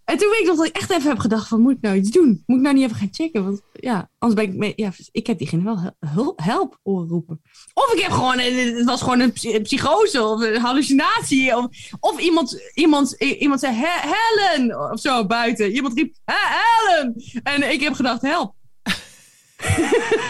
[0.06, 1.96] En toen weet ik nog dat ik echt even heb gedacht van, moet ik nou
[1.96, 2.44] iets doen?
[2.46, 3.44] Moet ik nou niet even gaan checken?
[3.44, 4.58] Want ja, anders ben ik...
[4.60, 7.42] mee- Ja, ik heb diegene wel hel- hul- help horen roepen.
[7.74, 8.40] Of ik heb gewoon...
[8.40, 11.58] Het was gewoon een psy- psychose of een hallucinatie.
[11.58, 11.68] Of,
[12.00, 14.92] of iemand, iemand, iemand zei, "He- Helen!
[14.92, 15.72] Of zo buiten.
[15.72, 17.24] Iemand riep, "He- Helen!
[17.44, 18.54] En ik heb gedacht, help.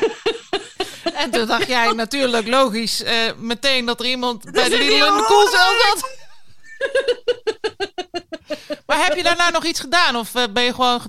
[1.13, 5.13] En toen dacht jij natuurlijk logisch eh, meteen dat er iemand bij de Lidl in
[5.13, 6.17] de koelcel zat.
[8.85, 10.15] maar heb je daarna nog iets gedaan?
[10.15, 11.01] Of eh, ben, je gewoon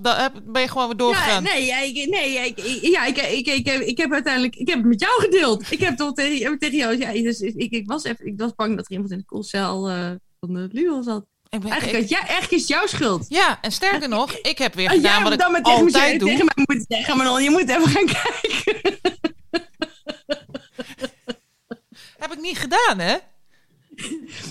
[0.42, 1.42] ben je gewoon weer Ja, doorgegaan?
[1.42, 4.56] nee, ja, ik, nee ja, ik, ik- ja, ik, ik, ik, heb, ik heb uiteindelijk
[4.56, 5.70] ik heb het met jou gedeeld.
[5.70, 8.54] Ik heb toch tegen, heb tegen jou, ja, dus ik, ik, was even, ik was
[8.54, 10.10] bang dat er iemand in de koelcel eh,
[10.40, 11.24] van de Lidl zat.
[11.48, 13.24] Ik ben- Eigenlijk, ik- ja, eigenlijk is het jouw schuld.
[13.28, 16.64] ja, en sterker nog, ik heb weer jij gedaan wat ik tegen, altijd tegen mij
[16.66, 18.98] moeten zeggen, Manon, je moet even gaan kijken.
[22.20, 23.16] Heb ik niet gedaan, hè?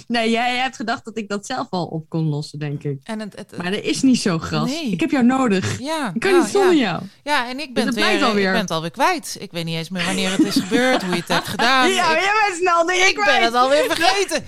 [0.08, 3.00] Nee, jij hebt gedacht dat ik dat zelf al op kon lossen, denk ik.
[3.04, 4.70] En het, het, Maar dat is niet zo, gras.
[4.70, 4.90] Nee.
[4.92, 5.80] Ik heb jou nodig.
[5.80, 6.80] ja, Ik kan ja, niet zonder ja.
[6.80, 7.02] jou.
[7.24, 8.46] Ja, en ik ben, het het weer, alweer.
[8.46, 9.38] ik ben het alweer kwijt.
[9.40, 11.90] Ik weet niet eens meer wanneer het is gebeurd, hoe je het hebt gedaan.
[11.90, 13.44] ja, ik, jij bent snel dingen ik ben kwijt.
[13.44, 14.44] het alweer vergeten.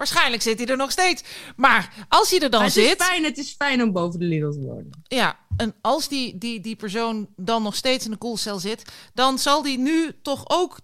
[0.00, 1.22] Waarschijnlijk zit hij er nog steeds.
[1.56, 4.18] Maar als hij er dan Maar het, is zit, fijn, het is fijn om boven
[4.18, 4.90] de Lidl te wonen.
[5.02, 9.38] ja, en als die, die, die persoon dan nog steeds in de koelcel zit, dan
[9.38, 10.80] zal die nu toch ook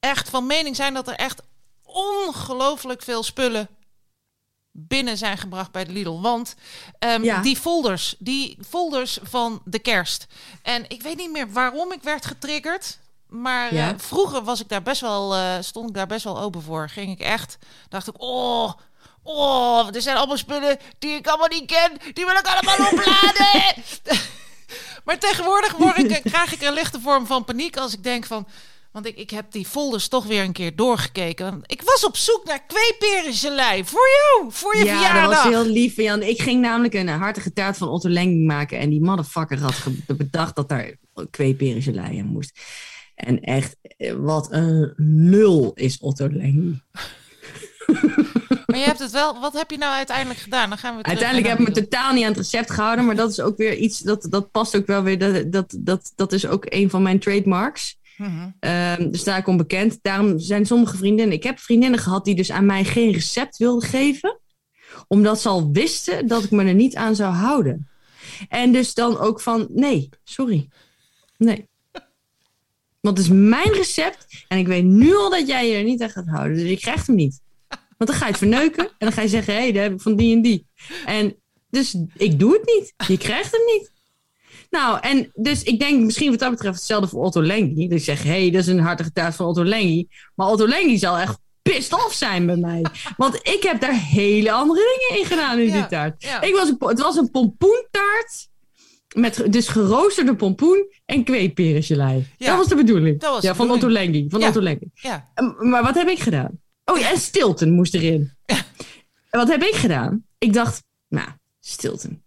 [0.00, 1.42] echt van mening zijn dat er echt
[1.82, 3.68] ongelooflijk veel spullen
[4.70, 6.20] binnen zijn gebracht bij de Lidl.
[6.20, 6.54] Want
[6.98, 7.42] ehm, Ja.
[7.42, 10.26] die folders, die folders van de kerst.
[10.62, 12.98] En ik weet niet meer waarom ik werd getriggerd.
[13.28, 13.88] Maar Ja.
[13.88, 16.88] eh, vroeger was ik daar best wel, eh, stond ik daar best wel open voor.
[16.88, 17.58] Ging ik echt,
[17.88, 18.72] dacht ik, oh,
[19.22, 21.92] oh, er zijn allemaal spullen die ik allemaal niet ken.
[22.14, 23.74] Die wil ik allemaal opladen.
[25.04, 28.46] maar tegenwoordig word ik, krijg ik een lichte vorm van paniek als ik denk van...
[28.92, 31.62] Want ik, ik heb die folders toch weer een keer doorgekeken.
[31.66, 33.84] Ik was op zoek naar kweeperengelei.
[33.84, 35.34] Voor jou, voor je ja, verjaardag.
[35.34, 36.22] dat was heel lief Jan.
[36.22, 38.78] Ik ging namelijk een hartige taart van Otto Lengi maken.
[38.78, 39.74] En die motherfucker had
[40.06, 40.90] bedacht dat daar
[41.30, 42.60] kweeperengelei in moest.
[43.16, 46.80] En echt, eh, wat een lul is Otto Lengi.
[48.66, 49.40] Maar je hebt het wel...
[49.40, 50.68] Wat heb je nou uiteindelijk gedaan?
[50.68, 53.04] Dan gaan we Uiteindelijk heb ik me totaal niet aan het recept gehouden.
[53.04, 55.18] Maar dat is ook weer iets, dat, dat past ook wel weer.
[55.18, 57.98] Dat, dat, dat, dat is ook een van mijn trademarks.
[58.16, 58.50] Mhm.
[58.60, 59.98] Ehm dus daar ik onbekend.
[60.02, 61.36] Daarom zijn sommige vriendinnen.
[61.36, 64.40] Ik heb vriendinnen gehad die dus aan mij geen recept wilden geven.
[65.08, 67.88] Omdat ze al wisten dat ik me er niet aan zou houden.
[68.48, 70.68] En dus dan ook van: nee, sorry.
[71.36, 71.68] Nee.
[73.06, 74.44] Want het is mijn recept.
[74.48, 76.56] En ik weet nu al dat jij je er niet aan gaat houden.
[76.56, 77.40] Dus ik krijg hem niet.
[77.68, 78.84] Want dan ga je het verneuken.
[78.84, 80.66] En dan ga je zeggen: hé, hey, dat heb ik van die en die.
[81.06, 81.36] En
[81.70, 82.94] dus ik doe het niet.
[83.08, 83.90] Je krijgt hem niet.
[84.70, 87.88] Nou, en dus ik denk misschien wat dat betreft hetzelfde voor Otto Lengi.
[87.88, 90.08] Dus ik zeg, hé, hey, dat is een hartige taart van Otto Lengi.
[90.34, 92.84] Maar Otto Lengi zal echt pissed off zijn bij mij.
[93.16, 96.22] Want ik heb daar hele andere dingen in gedaan in Ja, die taart.
[96.22, 96.40] ja.
[96.40, 98.48] Ik was een, het was een pompoentaart.
[99.16, 102.26] Met dus geroosterde pompoen en kweeperengelei.
[102.36, 103.20] Ja, dat was de bedoeling.
[103.20, 103.88] dat was de ja, van Otto.
[103.88, 104.26] Lengi.
[104.28, 104.48] Van Ja.
[104.48, 104.90] Otto Lengi.
[104.94, 105.30] Ja.
[105.34, 106.60] Um, Maar wat heb ik gedaan?
[106.84, 108.32] Oh ja, en Stilton moest erin.
[109.30, 110.24] En wat heb ik gedaan?
[110.38, 111.28] Ik dacht, nou,
[111.60, 112.22] Stilton,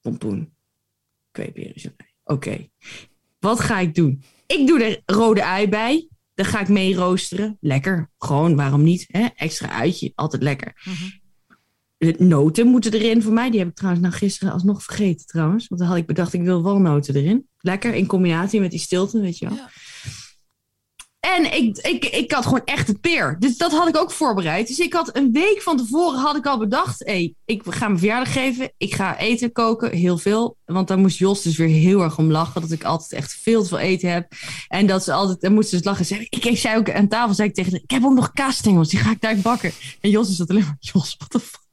[0.00, 0.52] pompoen,
[1.30, 1.96] kweeperengelei.
[2.24, 2.68] Oké,
[3.38, 4.22] wat ga ik doen?
[4.46, 6.08] Ik doe er rode ui bij.
[6.34, 7.56] Dan ga ik mee roosteren.
[7.60, 9.04] Lekker, gewoon, waarom niet?
[9.08, 9.26] Hè?
[9.34, 10.72] Extra uitje, altijd lekker.
[10.84, 11.17] De
[12.18, 13.50] noten moeten erin voor mij.
[13.50, 15.68] Die heb ik trouwens nou gisteren alsnog vergeten trouwens.
[15.68, 17.48] Want dan had ik bedacht, ik wil walnoten erin.
[17.58, 19.56] Lekker in combinatie met die stilte, weet je wel.
[19.56, 19.68] Ja.
[21.20, 23.36] En ik, ik, ik had gewoon echt het peer.
[23.38, 24.68] Dus dat had ik ook voorbereid.
[24.68, 27.04] Dus ik had een week van tevoren had ik al bedacht.
[27.06, 28.72] Hé, ik ga mijn verjaardag geven.
[28.76, 29.96] Ik ga eten koken.
[29.96, 30.56] Heel veel.
[30.64, 32.60] Want daar moest Jos dus weer heel erg om lachen.
[32.60, 34.32] Dat ik altijd echt veel te veel eten heb.
[34.68, 36.06] En dat ze altijd, en moesten ze dus lachen.
[36.06, 38.32] Zeggen, ik, ik zei ook aan tafel, zei ik tegen haar, Ik heb ook nog
[38.32, 38.88] kaasstengels.
[38.88, 39.72] Die ga ik daar bakken.
[40.00, 41.67] En Jos is dat alleen maar, Jos, what the fuck.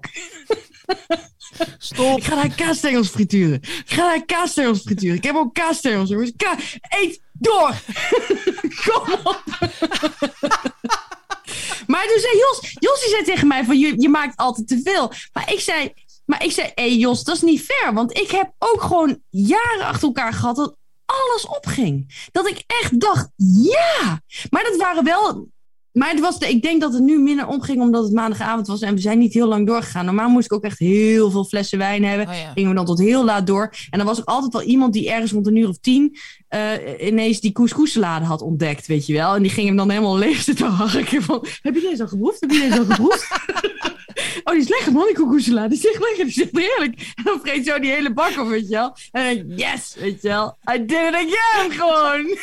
[1.78, 2.18] Stop.
[2.18, 3.62] Ik ga daar kaasstengels frituren.
[3.62, 5.16] Ik ga daar kaasstengels frituren.
[5.16, 7.74] Ik heb ook kaasstengels, Eet door!
[8.86, 9.44] Kom op!
[11.92, 12.60] maar toen zei Jos...
[12.80, 13.80] Jos die zei tegen mij van...
[13.80, 15.12] Je, maakt altijd te veel.
[15.34, 15.94] Maar ik zei...
[16.26, 17.94] Maar ik zei, hé Jos, dat is niet fair.
[17.94, 20.76] Want ik heb ook gewoon jaren achter elkaar gehad dat
[21.06, 22.28] alles opging.
[22.32, 24.22] Dat ik echt dacht, ja.
[24.50, 25.48] Maar dat waren wel
[25.96, 28.82] maar het was de, ik denk dat het nu minder omging omdat het maandagavond was
[28.82, 30.06] en we zijn niet heel lang doorgegaan.
[30.06, 32.28] Normaal moest ik ook echt heel veel flessen wijn hebben.
[32.28, 32.52] Oh ja.
[32.54, 33.74] Gingen we dan tot heel laat door.
[33.90, 36.18] En dan was er altijd wel iemand die ergens rond een uur of tien
[36.48, 39.36] eh, ineens die couscoussalade had ontdekt, weet je wel.
[39.36, 42.40] En die ging hem dan helemaal leeg zitten harken van, heb je deze al geproefd?
[42.42, 43.28] Heb je deze al geproefd?
[44.44, 45.70] oh, die is lekker man, die couscoussalade.
[45.70, 47.14] Die is echt lekker, die is echt heerlijk.
[47.16, 48.96] En dan vreet zo die hele bak op, weet je wel.
[49.12, 50.58] En dan denk ik, yes, weet je wel.
[50.74, 52.38] I did it again, gewoon.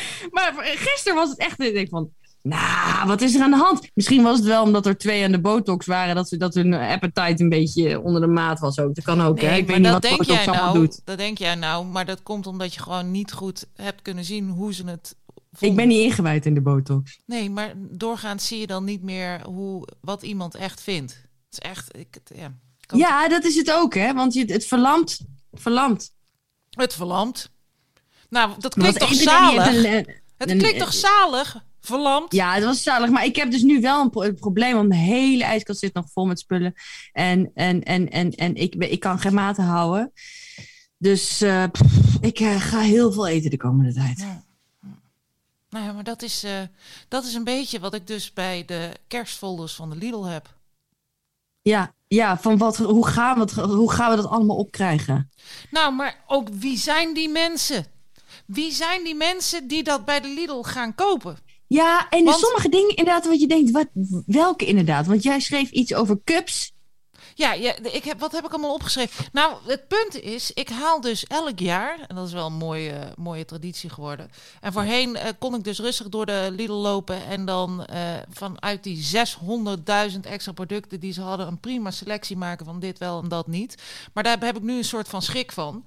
[0.30, 1.60] Maar gisteren was het echt.
[1.60, 2.10] Ik denk van.
[2.42, 3.90] Nou, wat is er aan de hand?
[3.94, 6.74] Misschien was het wel omdat er twee aan de botox waren, dat, ze, dat hun
[6.74, 8.94] appetite een beetje onder de maat was ook.
[8.94, 9.56] Dat kan ook, hè?
[9.56, 10.78] Ik weet niet wat denk botox jij allemaal nou.
[10.78, 11.00] doet.
[11.04, 14.48] Dat denk jij nou, maar dat komt omdat je gewoon niet goed hebt kunnen zien
[14.48, 15.16] hoe ze het.
[15.58, 17.20] Ik ben niet ingewijd in de botox.
[17.26, 21.12] Nee, maar doorgaans zie je dan niet meer hoe, wat iemand echt vindt.
[21.12, 22.52] Het is echt, ik, ja.
[22.96, 24.14] Ja, dat is het ook, hè?
[24.14, 25.20] Want je, het verlamt.
[25.52, 26.12] Verlamt.
[26.70, 27.51] Het verlamt.
[28.32, 29.66] Nou, dat klinkt toch zalig?
[29.84, 30.06] een-
[30.36, 31.64] Het een- klinkt toch zalig?
[31.80, 32.32] Verlamd?
[32.32, 33.10] Ja, het was zalig.
[33.10, 34.74] Maar ik heb dus nu wel een, pro- een probleem.
[34.74, 36.74] Want mijn hele ijskast zit nog vol met spullen.
[37.12, 40.12] En, en, en, en, en ik, ik kan geen maten houden.
[40.98, 41.82] Dus eh, pff,
[42.20, 44.18] ik eh, ga heel veel eten de komende tijd.
[44.18, 44.42] Ja.
[45.70, 46.60] Nou ja, maar dat is, eh,
[47.08, 50.54] dat is een beetje wat ik dus bij de kerstfolders van de Lidl heb.
[51.62, 55.30] Ja, ja van wat, hoe, gaan we het, hoe gaan we dat allemaal opkrijgen?
[55.70, 57.86] Nou, maar ook wie zijn die mensen?
[58.52, 61.38] Wie zijn die mensen die dat bij de Lidl gaan kopen?
[61.66, 63.86] Ja, en Want- sommige dingen inderdaad wat je denkt, wat,
[64.26, 65.06] welke inderdaad?
[65.06, 66.72] Want jij schreef iets over cups.
[67.34, 69.24] Ja, ja ik heb, wat heb ik allemaal opgeschreven?
[69.32, 73.12] Nou, het punt is, ik haal dus elk jaar, en dat is wel een mooie,
[73.16, 74.30] mooie traditie geworden.
[74.60, 78.00] En voorheen eh, kon ik dus rustig door de Lidl lopen en dan eh,
[78.30, 79.06] vanuit die
[80.12, 83.46] 600.000 extra producten die ze hadden, een prima selectie maken van dit wel en dat
[83.46, 83.74] niet.
[84.12, 85.84] Maar daar heb ik nu een soort van schrik van.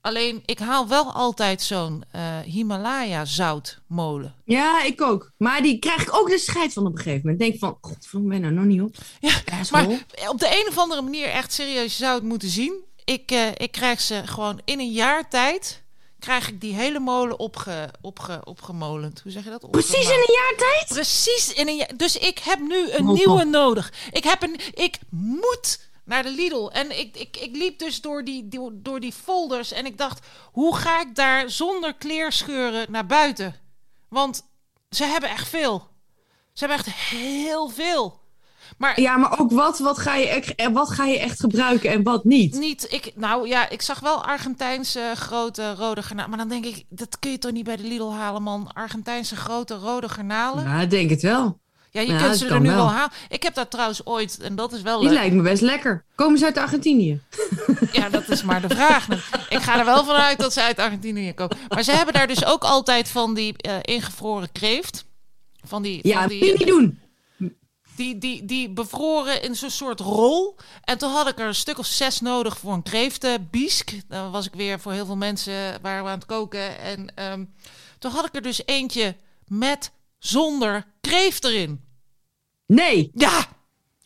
[0.00, 4.34] Alleen, ik haal wel altijd zo'n eh, Himalaya zoutmolen.
[4.44, 5.32] Ja, ik ook.
[5.36, 7.38] Maar die krijg ik ook de scheid van op een gegeven moment.
[7.38, 8.96] Denk van, god, ik ben er nog niet op.
[9.20, 9.32] Ja.
[9.70, 9.86] Maar
[10.28, 12.84] op de een of andere manier, echt serieus, je zou het moeten zien.
[13.04, 15.82] Ik, eh, ik krijg ze gewoon in een jaar tijd.
[16.18, 19.20] Krijg ik die hele molen opge, opge, opgemolend.
[19.22, 19.70] Hoe zeg je dat?
[19.70, 20.86] Precies in een jaar tijd?
[20.88, 21.96] Precies in een jaar.
[21.96, 23.92] Dus ik heb nu een nieuwe nodig.
[24.10, 26.68] Ik, heb een, ik moet naar de Lidl.
[26.72, 29.72] En ik, ik, ik liep dus door die, door, door die folders.
[29.72, 33.54] En ik dacht, hoe ga ik daar zonder kleerscheuren naar buiten?
[34.08, 34.42] Want
[34.90, 35.88] ze hebben echt veel.
[36.52, 38.20] Ze hebben echt heel veel.
[38.78, 41.90] Maar Ja, maar ook wat, wat, ga je, echt- eh, wat ga je echt gebruiken
[41.90, 42.58] en wat niet?
[42.58, 46.30] niet, ik, nou ja, ik zag wel Argentijnse grote rode garnalen.
[46.30, 48.72] Maar dan denk ik, dat kun je toch niet bij de Lidl halen, man?
[48.72, 50.64] Argentijnse grote rode garnalen.
[50.64, 51.58] Ja, ik denk het wel.
[51.90, 52.76] Ja, je Ja, kunt ze er nu wel.
[52.76, 53.10] wel halen.
[53.28, 55.18] Ik heb daar trouwens ooit, en dat is wel Die leuk.
[55.18, 56.04] lijkt me best lekker.
[56.14, 57.20] Komen ze uit Argentinië?
[57.92, 59.06] Ja, dat is maar de vraag.
[59.48, 61.56] Ik ga er wel vanuit dat ze uit Argentinië komen.
[61.68, 65.04] Maar ze hebben daar dus ook altijd van die eh, ingevroren kreeft.
[65.64, 66.98] Van die, Ja, van die, niet doen.
[67.96, 70.56] die, die, die bevroren in zo'n soort rol.
[70.84, 73.92] En toen had ik er een stuk of zes nodig voor een kreeftenbiesk.
[74.08, 76.78] Dan was ik weer voor heel veel mensen waren we aan het koken.
[76.78, 77.44] En ehm,
[77.98, 79.14] toen had ik er dus eentje
[79.46, 81.80] met zonder kreeft erin.
[82.66, 83.10] Nee.
[83.14, 83.56] Ja!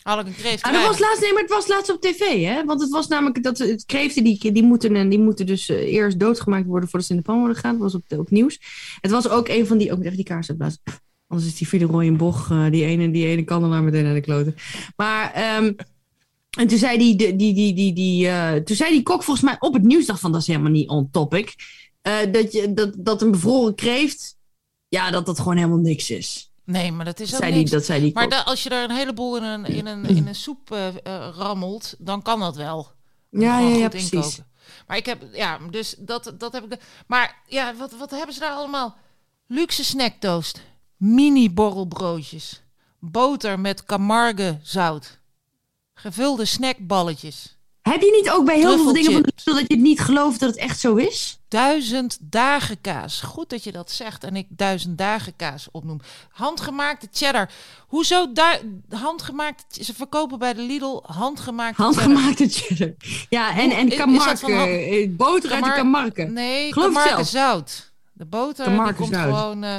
[0.03, 2.45] Had ik een kreeft Ah, dat was laatst, nee, maar het was laatst op tv,
[2.45, 2.65] hè?
[2.65, 6.19] Want het was namelijk dat het kreeften, die, die, moeten, die moeten dus eh, eerst
[6.19, 7.79] doodgemaakt worden voordat ze in de pan worden gaan.
[7.79, 8.61] Dat was op, op nieuws.
[9.01, 10.81] Het was ook een van die, ook even die kaars uitblazen.
[11.27, 14.21] Anders is die Villeroy en Boch, eh, die ene, die ene kandelaar meteen naar de
[14.21, 14.55] kloten.
[14.97, 15.73] Maar, ehm,
[16.59, 19.47] en toen zei die, die, die, die, die, die eh, toen zei die kok volgens
[19.47, 21.55] mij op het nieuws, dacht van, dat is helemaal niet on topic.
[22.33, 24.37] dat, je, dat, dat een bevroren kreeft,
[24.99, 26.51] ja, dat dat gewoon helemaal niks is.
[26.65, 27.71] Nee, maar dat is Dat ook zei die, niks.
[27.73, 30.27] dat zei die Maar da- als je er een heleboel in een, in een, in
[30.27, 30.95] een soep eh, eh,
[31.37, 32.93] rammelt, dan kan dat wel.
[33.31, 34.41] ja, ja, precies.
[34.87, 36.71] Maar ik heb, ja, dus dat, dat heb ik.
[36.71, 38.97] De, maar ja, wat, wat hebben ze daar allemaal?
[39.47, 40.61] Luxe snacktoast,
[40.97, 42.63] mini borrelbroodjes,
[42.99, 45.19] boter met Camargue zout.
[45.95, 47.57] Gevulde snackballetjes.
[47.83, 50.41] Heb je niet ook bij heel veel dingen van de dat je het niet gelooft
[50.41, 51.39] dat het echt zo is?
[51.49, 53.21] Duizend dagen kaas.
[53.21, 56.01] Goed dat je dat zegt en ik duizend dagen kaas opnoem.
[56.31, 57.51] Handgemaakte cheddar.
[57.87, 58.33] Hoezo
[58.91, 59.85] handgemaakte...
[59.85, 62.03] Ze verkopen bij de Lidl handgemaakte cheddar.
[62.05, 62.93] Handgemaakte cheddar.
[63.29, 66.23] Ja, en, en hand- eh, Boter uit de kamarke.
[66.23, 67.93] Nee, Geloof Camargue zout.
[68.13, 69.23] De boter die Camargue komt zout.
[69.35, 69.65] gewoon...
[69.65, 69.77] eh,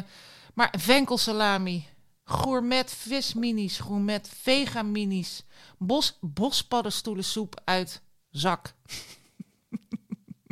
[0.53, 1.85] maar venkelsalami.
[2.23, 3.79] Gourmet visminis.
[3.79, 5.43] Gourmet vegaminis.
[5.77, 8.73] Bos, bospaddenstoelensoep uit zak.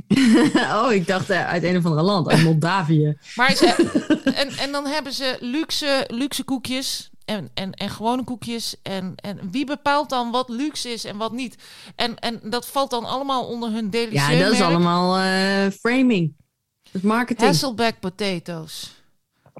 [0.55, 3.17] oh, ik dacht eh, uit een of andere land, uit Moldavië.
[3.35, 3.91] Maar ze,
[4.41, 8.75] en, en dan hebben ze luxe, luxe koekjes en, en, en gewone koekjes.
[8.83, 11.55] En, en wie bepaalt dan wat luxe is en wat niet?
[11.95, 16.35] En, en dat valt dan allemaal onder hun Ja, delicieux dat is allemaal eh, framing.
[16.83, 17.47] Dat is marketing.
[17.47, 18.91] Hasselback potatoes.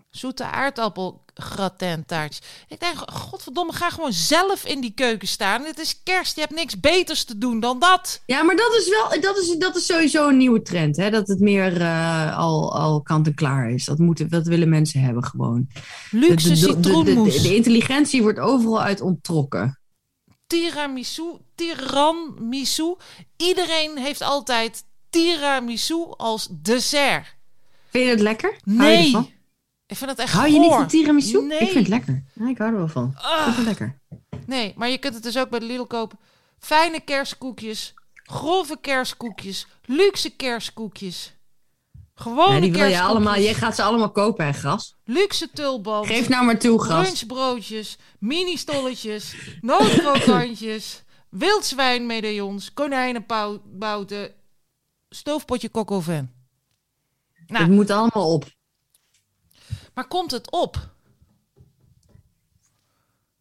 [0.09, 2.48] Zoete aardappel gratin taartjes.
[2.68, 5.64] Ik denk, godverdomme, ga gewoon zelf in die keuken staan.
[5.64, 8.22] Het is kerst, je hebt niks beters te doen dan dat.
[8.26, 10.98] Ja, maar dat is wel, dat is, dat is sowieso een nieuwe trend.
[10.98, 11.10] Hè?
[11.10, 13.86] Dat het meer eh, al, al kant en klaar is.
[13.86, 15.68] Dat, moeten, dat willen mensen hebben gewoon.
[16.12, 17.42] Luxe de, de, de, de, citroenmoes.
[17.42, 19.80] de intelligentie wordt overal uit onttrokken.
[20.48, 22.96] tiramisu, tiramisu.
[23.38, 27.36] Iedereen heeft altijd tiramisu als dessert.
[27.90, 28.60] Vind je het lekker?
[28.64, 29.40] Nee?
[29.92, 31.42] Ik vind het echt Hou je niet van tiramisu?
[31.42, 31.60] Nee.
[31.60, 32.24] Ik vind het lekker.
[32.34, 33.14] Ja, ik hou er wel van.
[33.18, 34.00] Ik vind het lekker.
[34.46, 36.20] nee, maar je kunt het dus ook bij de Lidl kopen.
[36.60, 41.34] Fijne kerstkoekjes, grove kerstkoekjes, luxe kerstkoekjes.
[42.16, 43.39] Gewone Ja, die wil je allemaal.
[43.39, 44.96] Jij gaat ze allemaal kopen, hè, gras?
[45.06, 47.02] luxe tulband, Geef nou maar toe, gras.
[47.02, 54.34] brunchbroodjes, mini-stolletjes, nootkrokantjes, wildzwijnmedaillons, konijnenbouten,
[55.10, 56.34] stoofpotje cocoven.
[57.48, 58.46] Nou, Het moet allemaal op.
[59.94, 60.89] Maar komt het op?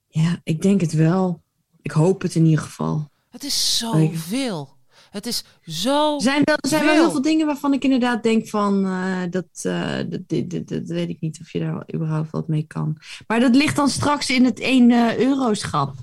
[0.09, 1.41] Ja, ik denk het wel.
[1.83, 3.09] Ik hoop het in ieder geval.
[3.31, 4.79] Het is zoveel.
[5.11, 6.15] Het is zo.
[6.15, 8.87] Er zijn wel, er zijn wel heel veel dingen waarvan ik inderdaad denk van...
[8.87, 12.49] eh, dat, eh, dat, dit- dit- dat weet ik niet of je daar überhaupt wat
[12.49, 12.97] mee kan.
[13.27, 15.95] Maar dat ligt dan straks in het 1 euro-schap.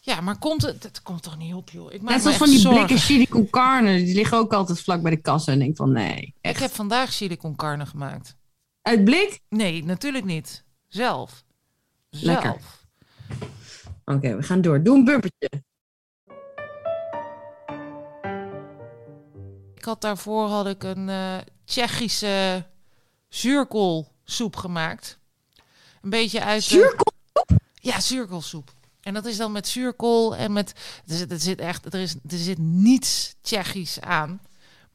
[0.00, 0.82] Ja, maar komt het?
[0.82, 1.92] Het komt toch niet op, joh.
[1.92, 2.84] Ik maak Net zoals van die zorgen.
[2.84, 3.96] blikken chili con carne.
[4.04, 5.52] Die liggen ook altijd vlak bij de kassa.
[5.52, 8.35] En denk van nee, Ik heb vandaag chili con carne gemaakt.
[8.86, 9.40] Uit blik?
[9.48, 10.64] Nee, natuurlijk niet.
[10.88, 11.44] Zelf.
[12.10, 12.42] Lekker.
[12.42, 12.84] Zelf.
[14.04, 14.82] Oké, we gaan door.
[14.82, 15.50] Doe een bumpertje.
[19.74, 22.66] Ik had daarvoor had ik een eh, Tsjechische
[23.28, 25.18] zuurkoolsoep gemaakt.
[26.02, 26.62] Een beetje uit.
[26.62, 27.12] de- Zuurkool?
[27.74, 28.74] Ja, zuurkoolsoep.
[29.00, 30.72] En dat is dan met zuurkool en met.
[31.06, 31.94] Er zit, er zit echt.
[31.94, 34.40] Er, is, er zit niets Tsjechisch aan.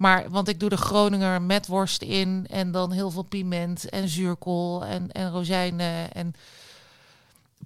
[0.01, 2.45] Maar, want ik doe de Groninger met worst in.
[2.49, 6.11] En dan heel veel piment en zuurkool en, en rozijnen.
[6.13, 6.33] En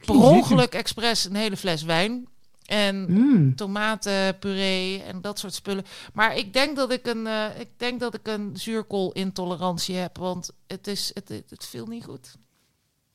[0.06, 2.28] per ongeluk expres een hele fles wijn.
[2.66, 3.56] En Mm.
[3.56, 5.86] tomatenpuree en dat soort spullen.
[6.14, 10.18] Maar ik denk dat ik een, eh, ik denk dat ik een zuurkoolintolerantie heb.
[10.18, 12.36] Want het, is, het, het, het viel niet goed.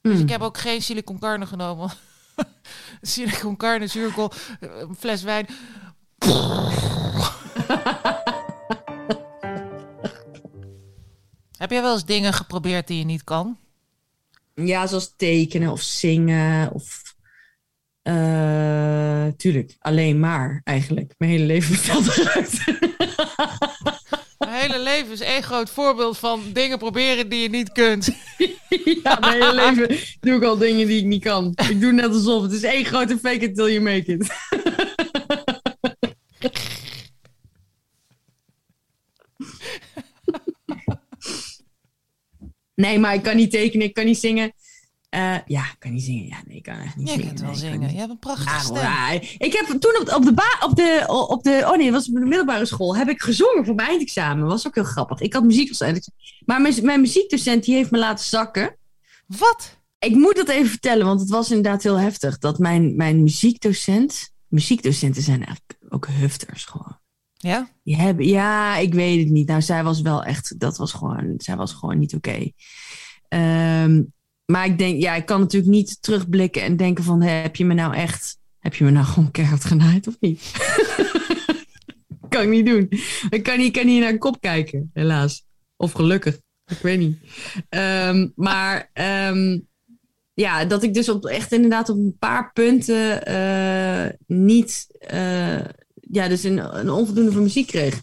[0.01, 0.21] Dus Mm.
[0.23, 1.91] ik heb ook geen chili con carne genomen.
[3.03, 5.47] chili con carne, zuurkool, eh, een fles wijn.
[11.61, 13.59] Heb jij wel eens dingen geprobeerd die je niet kan?
[14.55, 17.15] Ja, zoals tekenen of zingen of...
[18.03, 21.15] eh, tuurlijk, alleen maar eigenlijk.
[21.19, 22.65] Mijn hele leven valt eruit.
[24.39, 28.11] Mijn hele leven is één groot voorbeeld van dingen proberen die je niet kunt.
[29.03, 31.53] ja, mijn hele leven doe ik al dingen die ik niet kan.
[31.69, 32.43] Ik doe net alsof.
[32.43, 34.29] Het is één grote fake it till you make it.
[42.81, 44.53] nee, maar ik kan niet tekenen, ik kan niet zingen.
[45.09, 46.26] Eh, ja, ik kan niet zingen.
[46.26, 47.26] Ja, nee, ik kan echt niet Je zingen.
[47.26, 47.87] kunt wel Nee, ik kan zingen.
[47.87, 47.91] niet.
[47.95, 49.20] Je hebt een prachtige Ja, stem.
[49.39, 52.09] ik heb toen op, op de ba op de op de oh nee, dat was
[52.09, 54.47] op de middelbare school heb ik gezongen voor mijn eindexamen.
[54.47, 55.20] Was ook heel grappig.
[55.20, 56.20] Ik had muziek als eindexamen.
[56.45, 58.76] Maar mijn, mijn muziekdocent die heeft me laten zakken.
[59.26, 59.78] Wat?
[59.99, 64.31] Ik moet dat even vertellen, want het was inderdaad heel heftig dat mijn mijn muziekdocent,
[64.49, 66.99] muziekdocenten zijn eigenlijk ook hufters gewoon.
[67.43, 67.68] Ja?
[67.82, 69.49] Die hebben, ja, ik weet het niet.
[69.49, 72.51] Nou, zij was wel echt, dat was gewoon, zij was gewoon niet oké.
[73.28, 74.03] Ehm,
[74.45, 77.74] maar ik denk, ja, ik kan natuurlijk niet terugblikken en denken van, heb je me
[77.74, 80.51] nou echt, heb je me nou gewoon keihard genaaid of niet?
[82.28, 82.88] kan ik niet doen.
[83.30, 85.45] Ik kan niet, kan naar een kop kijken, helaas.
[85.76, 87.18] Of gelukkig, ik weet niet.
[87.68, 89.59] Ehm, maar ehm,
[90.34, 95.64] ja, dat ik dus op, echt inderdaad op een paar punten eh, niet, eh,
[96.13, 98.01] ja, dus een, een onvoldoende voor muziek kreeg.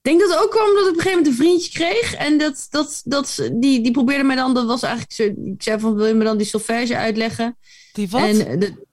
[0.00, 2.14] denk dat het ook kwam omdat ik op een gegeven moment een vriendje kreeg.
[2.14, 5.80] En dat, dat, dat, die, die probeerde mij dan, dat was eigenlijk zo, ik zei
[5.80, 7.58] van, wil je me dan die solfège uitleggen?
[7.92, 8.22] Die wat?
[8.22, 8.86] En eh, de-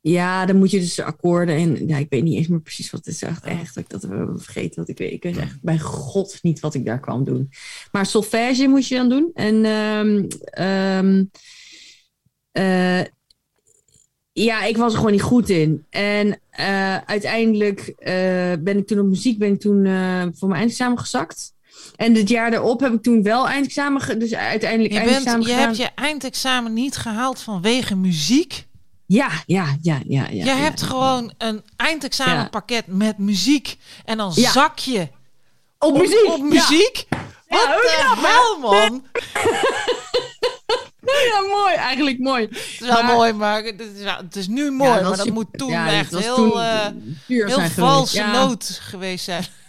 [0.00, 3.04] ja, dan moet je dus akkoorden en ja, ik weet niet eens meer precies wat
[3.04, 3.22] het is.
[3.22, 4.80] Echt, echt dat ik dat heb vergeten.
[4.80, 7.50] Wat ik weet, ik weet echt bij god niet wat ik daar kwam doen.
[7.92, 9.30] Maar solfège moest je dan doen.
[9.34, 9.64] En
[12.52, 13.00] eh,
[14.32, 15.86] ja, ik was er gewoon niet goed in.
[15.90, 18.14] En eh, uiteindelijk eh,
[18.60, 21.54] ben ik toen op muziek ben ik toen eh, voor mijn eindexamen gezakt.
[21.96, 25.52] En het jaar daarop heb ik toen wel eindexamen, dus uiteindelijk je eindexamen bent, je
[25.52, 25.66] gedaan.
[25.66, 28.66] hebt je eindexamen niet gehaald vanwege muziek.
[29.06, 30.22] Ja, ja, ja, ja.
[30.22, 30.56] ja je ja.
[30.56, 33.76] hebt gewoon een eindexamenpakket met muziek.
[34.04, 35.08] En dan zak je
[35.78, 36.28] op op, muziek.
[36.28, 37.06] op muziek.
[37.48, 39.04] Wat knap, hel, man.
[41.04, 41.74] Ja, ja, mooi.
[41.74, 42.42] Eigenlijk mooi.
[42.42, 44.90] Het is wel Maar- mooi, maar het is, wel- het is nu mooi.
[44.90, 46.86] Ja, maar was dat super- moet toen ja, dat echt heel, toen eh,
[47.26, 47.90] puur heel zijn geweest.
[47.92, 48.32] valse ja.
[48.32, 49.44] noot geweest zijn.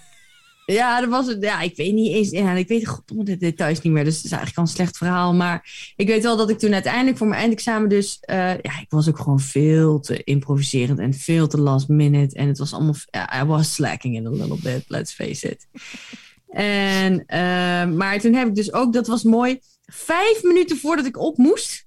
[0.65, 1.41] Ja, dat was het.
[1.43, 2.29] Ja, ik weet niet eens.
[2.29, 4.03] Ja, ik weet goddomme de details niet meer.
[4.03, 5.33] Dus het is eigenlijk al een slecht verhaal.
[5.33, 8.17] Maar ik weet wel dat ik toen uiteindelijk voor mijn eindexamen dus...
[8.21, 12.35] eh, ja, ik was ook gewoon veel te improviserend en veel te last minute.
[12.35, 12.95] En het was allemaal...
[13.11, 15.67] Ja, I was slacking in a little bit, let's face it.
[16.49, 18.93] en, eh, maar toen heb ik dus ook...
[18.93, 19.59] Dat was mooi.
[19.95, 21.85] Vijf minuten voordat ik op moest...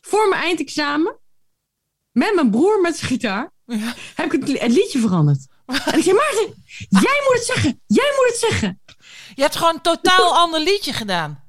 [0.00, 1.16] Voor mijn eindexamen...
[2.12, 3.50] Met mijn broer met zijn gitaar...
[3.66, 3.94] Ja.
[4.14, 5.46] Heb ik het, het liedje veranderd.
[5.66, 6.54] En ik zei, Maarten,
[6.88, 7.80] jij moet het zeggen.
[7.86, 8.80] Jij moet het zeggen.
[9.34, 11.44] Je hebt gewoon een totaal ander liedje gedaan.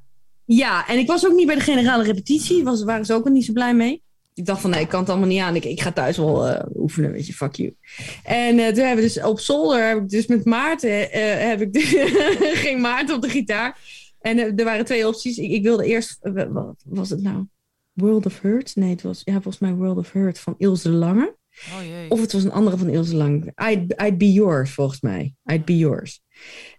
[0.45, 2.63] Ja, en ik was ook niet bij de generale repetitie.
[2.63, 4.03] Was, waren ze ook nog niet zo blij mee.
[4.34, 5.55] Ik dacht van, nee, ik kan het allemaal niet aan.
[5.55, 7.76] Ik, ik ga thuis wel eh, oefenen, weet je, fuck you.
[8.24, 11.61] En eh, toen hebben we dus op zolder, heb ik dus met Maarten, eh, heb
[11.61, 13.78] ik de- ging Maarten op de gitaar.
[14.24, 15.38] En er waren twee opties.
[15.38, 17.45] Ik, ik wilde eerst, eh, wat was het nou?
[17.93, 18.76] World of Hurt?
[18.76, 21.36] Nee, het was, ja, volgens mij World of Hurt van Ilse Lange.
[21.74, 22.09] Oh jee.
[22.09, 23.51] Of het was een andere van Ilse Lang.
[23.69, 25.36] I'd, I'd Be Yours, volgens mij.
[25.45, 26.21] I'd Be Yours.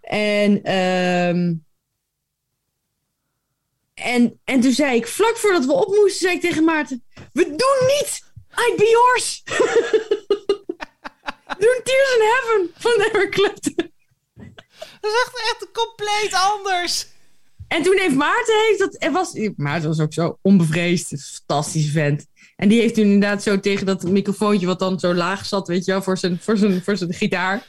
[0.01, 1.53] En, ehm,
[3.93, 7.03] en, en toen zei ik, vlak voordat we op moesten, zei ik tegen Maarten...
[7.31, 9.41] We doen niet I'd Be Yours!
[11.45, 13.93] we doen Tears in Heaven van Eric Clapton.
[15.01, 17.13] Dat is echt, echt compleet anders.
[17.67, 19.11] En toen heeft Maarten heeft dat.
[19.11, 21.11] Was, Maarten was ook zo onbevreesd.
[21.11, 22.25] Een fantastische vent.
[22.55, 25.85] En die heeft toen inderdaad zo tegen dat microfoontje wat dan zo laag zat, weet
[25.85, 27.67] je wel, voor zijn, voor zijn, voor zijn gitaar.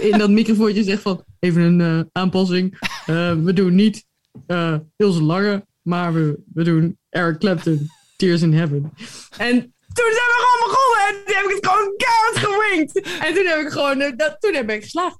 [0.00, 2.78] In dat microfoontje zegt van, even een eh, aanpassing.
[3.06, 4.08] Eh, we doen niet
[4.46, 8.92] eh heel zo lange, maar we, we doen Eric Clapton, Tears in Heaven.
[9.36, 13.00] En toen zijn we gewoon begonnen en toen heb ik het gewoon keihard gewinkt.
[13.26, 15.18] En toen heb ik gewoon, dat, toen heb ik geslaagd.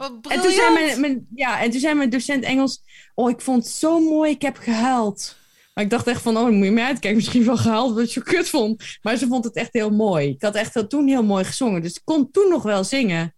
[0.00, 2.82] Wat En toen, zei mijn, mijn, ja, en toen zei mijn docent Engels...
[3.14, 5.36] Oh, ik vond het zo mooi, ik heb gehuild.
[5.74, 7.16] Maar ik dacht echt van, oh, moet je mij uitkijken.
[7.16, 8.98] Misschien wel gehuild wat je kut vond.
[9.02, 10.28] Maar ze vond het echt heel mooi.
[10.28, 11.82] Ik had echt toen heel mooi gezongen.
[11.82, 13.34] Dus ik kon toen nog wel zingen.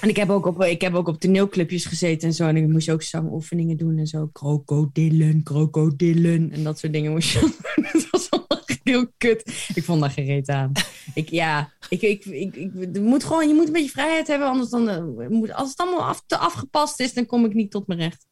[0.00, 2.46] En ik heb ook op, ik heb ook op toneelclubjes gezeten en zo.
[2.46, 4.26] En ik moest ook zangoefeningen doen en zo.
[4.32, 6.52] Krokodillen, krokodillen.
[6.52, 7.40] En dat soort dingen moest je
[7.74, 7.84] doen.
[7.84, 9.68] Het was allemaal heel kut.
[9.74, 10.72] Ik vond daar geen reet aan.
[11.14, 11.72] Ik, ja,
[12.02, 14.48] ik, ik, ik, ik, moet gewoon, je moet een beetje vrijheid hebben.
[14.48, 17.70] Anders dan, eh, moet, als het allemaal af, te afgepast is, dan kom ik niet
[17.70, 18.26] tot mijn recht.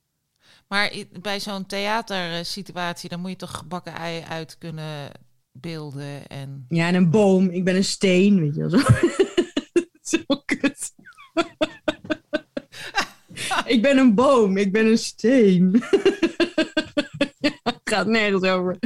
[0.69, 5.11] Maar bij zo'n theatersituatie, dan moet je toch gebakken ei uit kunnen
[5.53, 6.27] beelden.
[6.27, 7.51] En Ja, en een boom.
[7.51, 8.81] Ik ben een steen, weet je wel.
[8.81, 8.87] Zo,
[10.19, 10.93] zo kut.
[13.75, 14.57] ik ben een boom.
[14.57, 15.71] Ik ben een steen.
[17.93, 18.76] gaat nergens over.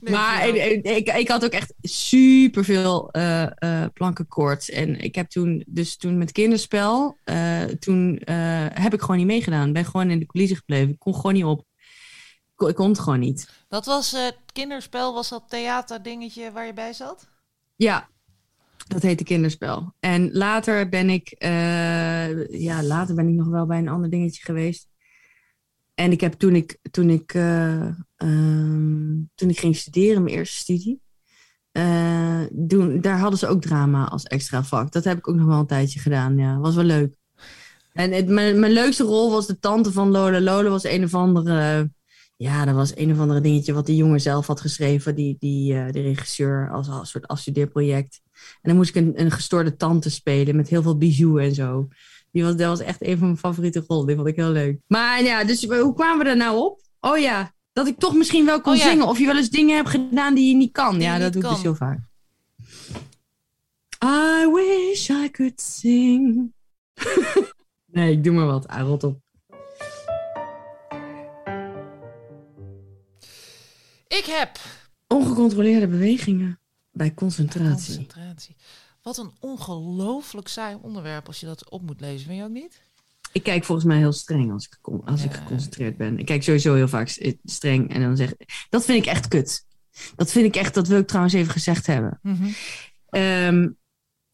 [0.00, 4.70] maar ik, ik, ik had ook echt superveel eh eh plankenkoorts.
[4.70, 9.26] En ik heb toen, dus toen met kinderspel, eh, toen eh, heb ik gewoon niet
[9.26, 9.72] meegedaan.
[9.72, 10.90] Ben gewoon in de coulissen gebleven.
[10.90, 11.64] Ik kon gewoon niet op.
[12.56, 13.64] Ik kon, het gewoon niet.
[13.68, 17.28] Dat was eh, het kinderspel, was dat theaterdingetje waar je bij zat?
[17.76, 18.08] Ja,
[18.88, 19.94] dat heette kinderspel.
[20.00, 24.44] En later ben ik, eh, ja, later ben ik nog wel bij een ander dingetje
[24.44, 24.88] geweest.
[25.94, 30.56] En ik heb toen ik, toen ik, eh, ehm, toen ik ging studeren, mijn eerste
[30.56, 31.00] studie,
[31.72, 34.92] eh, doen, daar hadden ze ook drama als extra vak.
[34.92, 36.58] Dat heb ik ook nog wel een tijdje gedaan, ja.
[36.58, 37.16] Was wel leuk.
[37.92, 40.40] En mijn, mijn leukste rol was de tante van Lola.
[40.40, 41.90] Lola was een of andere,
[42.36, 45.74] ja, dat was een of andere dingetje wat de jongen zelf had geschreven, die, die
[45.74, 48.20] eh, de regisseur, als, als een soort afstudeerproject.
[48.34, 51.88] En dan moest ik een, een gestoorde tante spelen met heel veel bijou en zo.
[52.34, 54.06] Die was, dat was echt een van mijn favoriete rollen.
[54.06, 54.78] Die vond ik heel leuk.
[54.86, 56.80] Maar ja, dus hoe kwamen we er nou op?
[57.00, 58.84] Oh ja, dat ik toch misschien wel kon Oh ja.
[58.90, 59.06] zingen.
[59.06, 60.92] Of je wel eens dingen hebt gedaan die je niet kan.
[60.94, 61.98] Die ja, dat doe ik dus heel vaak.
[64.04, 66.52] I wish I could sing.
[67.92, 68.68] nee, ik doe maar wat.
[68.68, 69.20] Ah, rot op.
[74.08, 74.58] Ik heb
[75.06, 76.58] Ongecontroleerde bewegingen
[76.90, 77.94] bij concentratie.
[77.96, 78.56] concentratie.
[79.04, 82.80] Wat een ongelooflijk saai onderwerp als je dat op moet lezen, vind je ook niet?
[83.32, 86.18] Ik kijk volgens mij heel streng als ik, als ik geconcentreerd ben.
[86.18, 87.08] Ik kijk sowieso heel vaak
[87.44, 88.32] streng en dan zeg
[88.70, 89.66] Dat vind ik echt kut.
[90.16, 92.18] Dat vind ik echt, dat wil ik trouwens even gezegd hebben.
[92.22, 92.50] Mhm.
[93.08, 93.68] Ehm,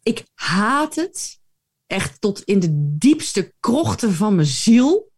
[0.02, 1.40] ik haat het
[1.86, 5.12] echt tot in de diepste krochten van mijn ziel.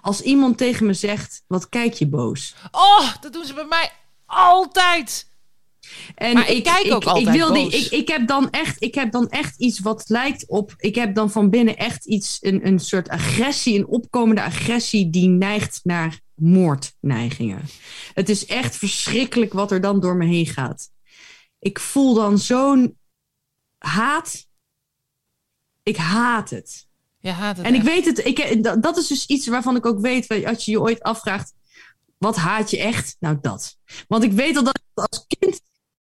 [0.00, 2.54] Als iemand tegen me zegt, wat kijk je boos?
[2.70, 3.92] Oh, dat doen ze bij mij
[4.26, 5.29] altijd.
[6.14, 9.12] En Maar ik kijk ook altijd wil die, ik, ik, heb dan echt, ik heb
[9.12, 10.74] dan echt iets wat lijkt op.
[10.76, 15.28] Ik heb dan van binnen echt iets, een, een soort agressie, een opkomende agressie die
[15.28, 17.62] neigt naar moordneigingen.
[18.14, 20.90] Het is echt verschrikkelijk wat er dan door me heen gaat.
[21.58, 22.98] Ik voel dan zo'n
[23.78, 24.46] haat.
[25.82, 26.88] Ik haat het.
[27.18, 30.00] Je haat het En ik weet het, ik, dat- is dus iets waarvan ik ook
[30.00, 31.54] weet, als je je ooit afvraagt,
[32.18, 33.16] wat haat je echt?
[33.20, 33.76] Nou, dat.
[34.08, 35.62] Want ik weet al dat ik als kind,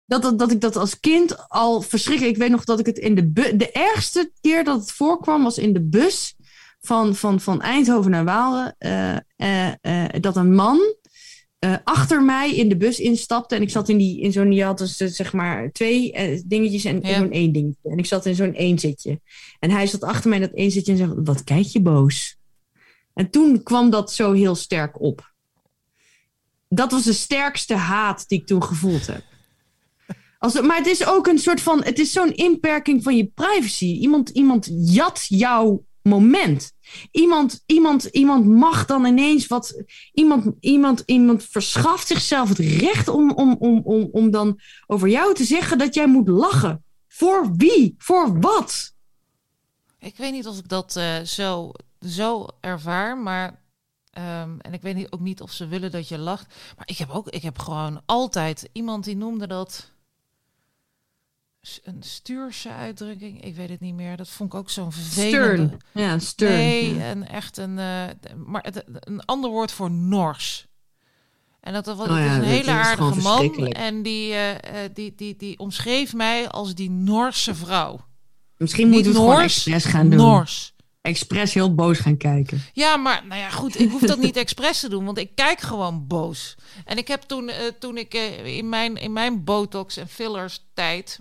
[0.06, 2.98] dat, dat, dat ik dat als kind al verschrikkelijk, ik weet nog dat ik het
[2.98, 6.34] in de bus, de ergste keer dat het voorkwam was in de bus
[6.80, 10.78] van, van, van Eindhoven naar Waalre, eh, eh, eh, dat een man
[11.84, 14.78] achter mij in de bus instapte en ik zat in, die, in zo'n, je had
[14.78, 16.12] dus zeg maar twee
[16.46, 17.18] dingetjes en, en Ja.
[17.18, 17.90] zo'n één dingetje.
[17.90, 19.20] En ik zat in zo'n één zitje.
[19.58, 22.36] En hij zat achter mij in dat één zitje en zei, wat kijk je boos?
[23.14, 25.32] En toen kwam dat zo heel sterk op.
[26.68, 29.22] Dat was de sterkste haat die ik toen gevoeld heb.
[30.44, 33.84] Als, maar het is ook een soort van, het is zo'n inperking van je privacy.
[33.84, 36.72] Iemand, iemand jat jouw moment.
[37.10, 39.82] Iemand, iemand, iemand mag dan ineens wat.
[40.12, 45.34] Iemand, iemand, iemand verschaft zichzelf het recht om, om, om, om, om dan over jou
[45.34, 46.84] te zeggen dat jij moet lachen.
[47.08, 47.94] Voor wie?
[47.98, 48.94] Voor wat?
[49.98, 51.72] Ik weet niet of ik dat eh, zo,
[52.06, 53.62] zo ervaar, maar.
[54.10, 56.54] ehm, en ik weet ook niet of ze willen dat je lacht.
[56.76, 59.92] Maar ik heb ook, ik heb gewoon altijd iemand die noemde dat.
[61.84, 63.44] Een stuurse uitdrukking.
[63.44, 64.16] Ik weet het niet meer.
[64.16, 65.64] Dat vond ik ook zo'n vervelende.
[65.66, 65.78] Stern.
[66.04, 66.52] Ja, stern.
[66.52, 67.00] Nee, Ja.
[67.02, 68.04] en echt een, eh,
[68.46, 70.66] maar het, een ander woord voor nors.
[71.60, 73.66] En dat was Oh dat is ja, een dat hele aardige man.
[73.66, 78.00] En die, eh, eh, die, die, die omschreef mij als die Norse vrouw.
[78.56, 80.18] Misschien moeten we het gewoon expres gaan doen.
[80.18, 80.72] Nors.
[81.00, 82.62] Expres heel boos gaan kijken.
[82.72, 85.60] Ja, maar nou ja, goed, ik hoef dat niet expres te doen, want ik kijk
[85.60, 86.54] gewoon boos.
[86.84, 91.20] En ik heb toen, toen ik in, mijn, in mijn botox en fillers tijd,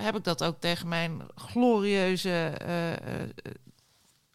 [0.00, 2.98] heb ik dat ook tegen mijn glorieuze eh, eh,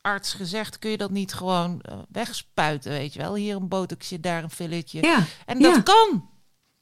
[0.02, 0.80] arts gezegd.
[0.80, 3.36] Kun je dat niet gewoon eh, wegspuiten, weet je wel?
[3.36, 5.02] Hier een botoxje, daar een filletje.
[5.02, 5.82] Ja, en dat ja.
[5.82, 6.30] kan.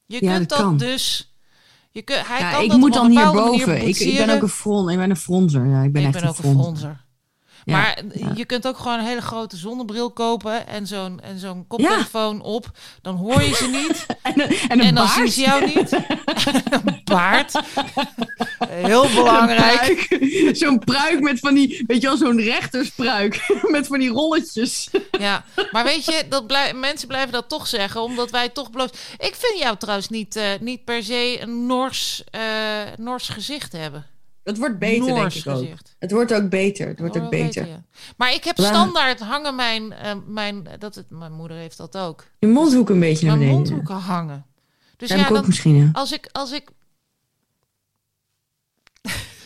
[0.05, 0.77] Je Ja, kunt dat dat, kan.
[0.77, 1.35] dus.
[1.91, 3.87] Je kun, hij ja kan ik dat moet dan hierboven.
[3.87, 4.89] Ik, ik ben ook een front.
[4.89, 5.65] Ik ben een fronser.
[5.65, 7.00] Ja, ik ben ik echt ben ook een fronser.
[7.65, 7.97] Ja, Maar
[8.35, 12.71] je kunt ook gewoon een hele grote zonnebril kopen en zo'n en zo'n koptelefoon op.
[13.01, 15.15] Dan hoor je ze niet En, een- en een en dan baard.
[15.17, 15.91] zien ze jou niet.
[16.85, 17.59] een baard.
[18.67, 20.17] Heel belangrijk.
[20.51, 23.47] Zo'n pruik met van die, weet je wel, zo'n rechterspruik.
[23.71, 24.89] met van die rolletjes.
[25.19, 28.89] Ja, maar weet je, dat blij- mensen blijven dat toch zeggen, omdat wij toch bloos.
[29.17, 32.41] Ik vind jou trouwens niet, eh, niet per se een Nors, eh,
[32.97, 34.05] Nors gezicht hebben.
[34.43, 35.77] Het wordt beter, Noors denk ik ook.
[35.99, 36.87] Het wordt ook beter.
[36.87, 37.67] Het wordt Oh, ook beter.
[38.17, 42.25] Maar ik heb standaard hangen mijn, eh, mijn, dat het, mijn moeder heeft dat ook.
[42.39, 43.71] Je mondhoek een beetje naar Mijn beneden.
[43.73, 44.45] mondhoeken hangen.
[44.97, 45.89] Dus ja, ik ook misschien, ja.
[45.93, 46.69] als ik, als ik.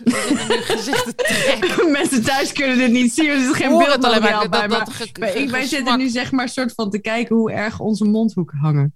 [1.91, 3.26] Mensen thuis kunnen dit niet zien.
[3.30, 4.50] Er is geen Hoor het alleen maar.
[4.50, 4.68] bij.
[4.68, 4.88] Dat,
[5.20, 8.58] Maar ik- wij zitten nu zeg maar soort van te kijken hoe erg onze mondhoeken
[8.58, 8.96] hangen.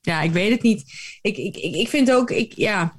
[0.00, 0.84] Ja, ik weet het niet.
[1.22, 2.98] Ik, ik, ik, ik vind ook, ik, ja...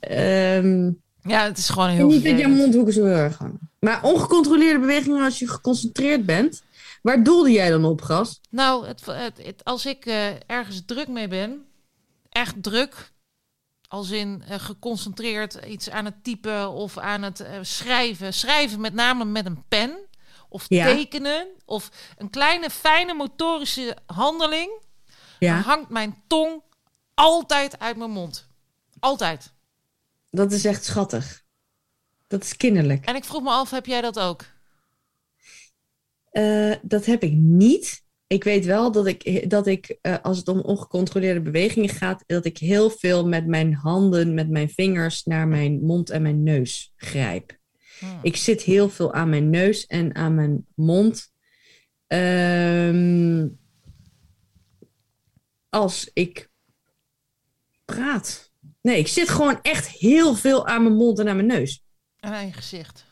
[0.00, 0.90] Ehm,
[1.26, 2.58] Ja, het is gewoon heel vind niet dat vervelend.
[2.60, 3.70] mondhoeken zo heel erg hangen.
[3.80, 6.62] Maar ongecontroleerde bewegingen als je geconcentreerd bent.
[7.02, 8.40] Waar doelde jij dan op, Gras?
[8.50, 11.64] Nou, het, het, het- als ik eh, ergens druk mee ben,
[12.28, 13.12] echt druk,
[13.88, 18.32] als in eh, geconcentreerd iets aan het typen of aan het eh, schrijven.
[18.34, 19.98] Schrijven met name met een pen
[20.48, 20.84] of Ja.
[20.86, 24.70] tekenen of een kleine fijne motorische handeling.
[25.38, 26.62] Dan Ja, hangt mijn tong
[27.14, 28.46] altijd uit mijn mond.
[28.98, 29.54] Altijd.
[30.36, 31.44] Dat is echt schattig.
[32.26, 33.04] Dat is kinderlijk.
[33.04, 34.44] En ik vroeg me af, heb jij dat ook?
[36.30, 38.04] Eh, dat heb ik niet.
[38.26, 42.44] Ik weet wel dat ik, dat ik eh, als het om ongecontroleerde bewegingen gaat, dat
[42.44, 46.92] ik heel veel met mijn handen, met mijn vingers naar mijn mond en mijn neus
[46.96, 47.58] grijp.
[47.98, 48.18] Hmm.
[48.22, 51.32] Ik zit heel veel aan mijn neus en aan mijn mond.
[52.06, 53.48] Ehm,
[55.68, 56.50] als ik
[57.84, 58.45] praat.
[58.86, 61.82] Nee, ik zit gewoon echt heel veel aan mijn mond en aan mijn neus.
[62.20, 63.04] En aan je gezicht,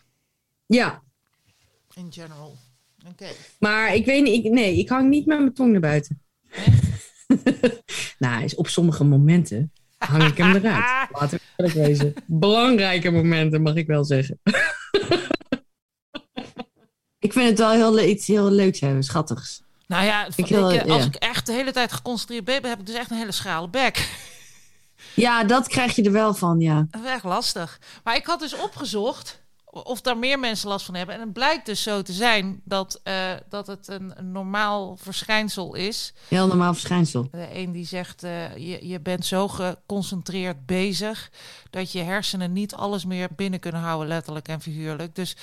[0.66, 1.02] Ja,
[1.94, 2.56] in general.
[3.08, 3.26] Oké.
[3.58, 6.22] maar ik weet niet, ik, nee, ik hang niet met mijn tong naar buiten.
[8.18, 11.08] nou, is op sommige momenten hang ik hem eruit.
[11.20, 12.14] Laten we eerlijk wezen.
[12.26, 14.40] Belangrijke momenten, mag ik wel zeggen.
[17.18, 19.62] ik vind het wel heel, iets heel leuks hebben, schattigs.
[19.86, 21.08] Nou ja, Ik ik, wil- eh, als ja.
[21.08, 24.08] ik echt de hele tijd geconcentreerd ben, heb ik dus echt een hele schrale bek.
[25.14, 26.86] Ja, dat krijg je er wel van, ja.
[26.90, 27.80] Dat is echt lastig.
[28.04, 29.42] Maar ik had dus opgezocht
[29.82, 31.14] of daar meer mensen last van hebben.
[31.14, 33.14] En het blijkt dus zo te zijn dat, eh,
[33.48, 36.14] dat het een, een normaal verschijnsel is.
[36.28, 37.28] Heel normaal verschijnsel.
[37.30, 41.30] De een die zegt, eh, je, je bent zo geconcentreerd bezig...
[41.70, 45.14] dat je hersenen niet alles meer binnen kunnen houden, letterlijk en figuurlijk.
[45.14, 45.36] Dus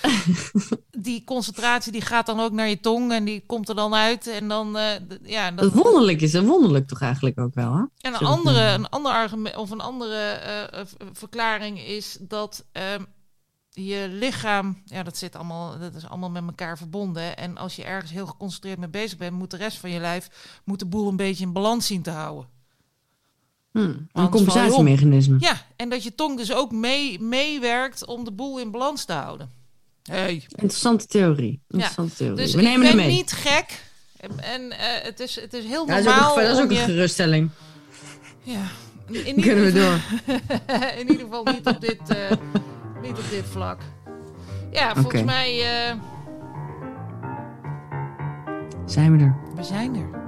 [0.91, 4.27] die concentratie die gaat dan ook naar je tong en die komt er dan uit.
[4.27, 4.85] En dan, eh,
[5.23, 7.83] ja, Dat wonderlijk is, dat wonderlijk toch eigenlijk ook wel, hè?
[8.07, 10.39] en een andere, een ander argument of een andere
[11.13, 13.03] verklaring is dat ehm,
[13.73, 17.37] je lichaam, ja, dat zit allemaal, dat is allemaal met elkaar verbonden.
[17.37, 20.29] En als je ergens heel geconcentreerd mee bezig bent, moet de rest van je lijf
[20.63, 22.49] moet de boel een beetje in balans zien te houden.
[23.71, 23.79] Hm,
[24.11, 25.35] een compensatiemechanisme.
[25.39, 29.13] Ja, en dat je tong dus ook mee, meewerkt om de boel in balans te
[29.13, 29.49] houden.
[30.03, 30.33] Hey.
[30.49, 31.61] Interessante theorie.
[31.69, 32.35] Interessante theorie.
[32.37, 33.15] Dus We ik nemen ben hem mee.
[33.15, 33.83] niet gek.
[34.17, 36.57] En, en eh, het, is, het is heel Ja, dat is ook, normaal een, dat
[36.57, 36.83] is ook een je...
[36.83, 37.49] geruststelling.
[38.43, 38.61] Ja,
[39.07, 39.99] in, in Kunnen we ieder door.
[39.99, 42.31] geval- in ieder geval niet op dit, eh,
[43.01, 43.77] niet op dit vlak.
[44.71, 45.95] Ja, volgens mij, eh,
[48.85, 49.35] Zijn we er?
[49.55, 50.20] we zijn er.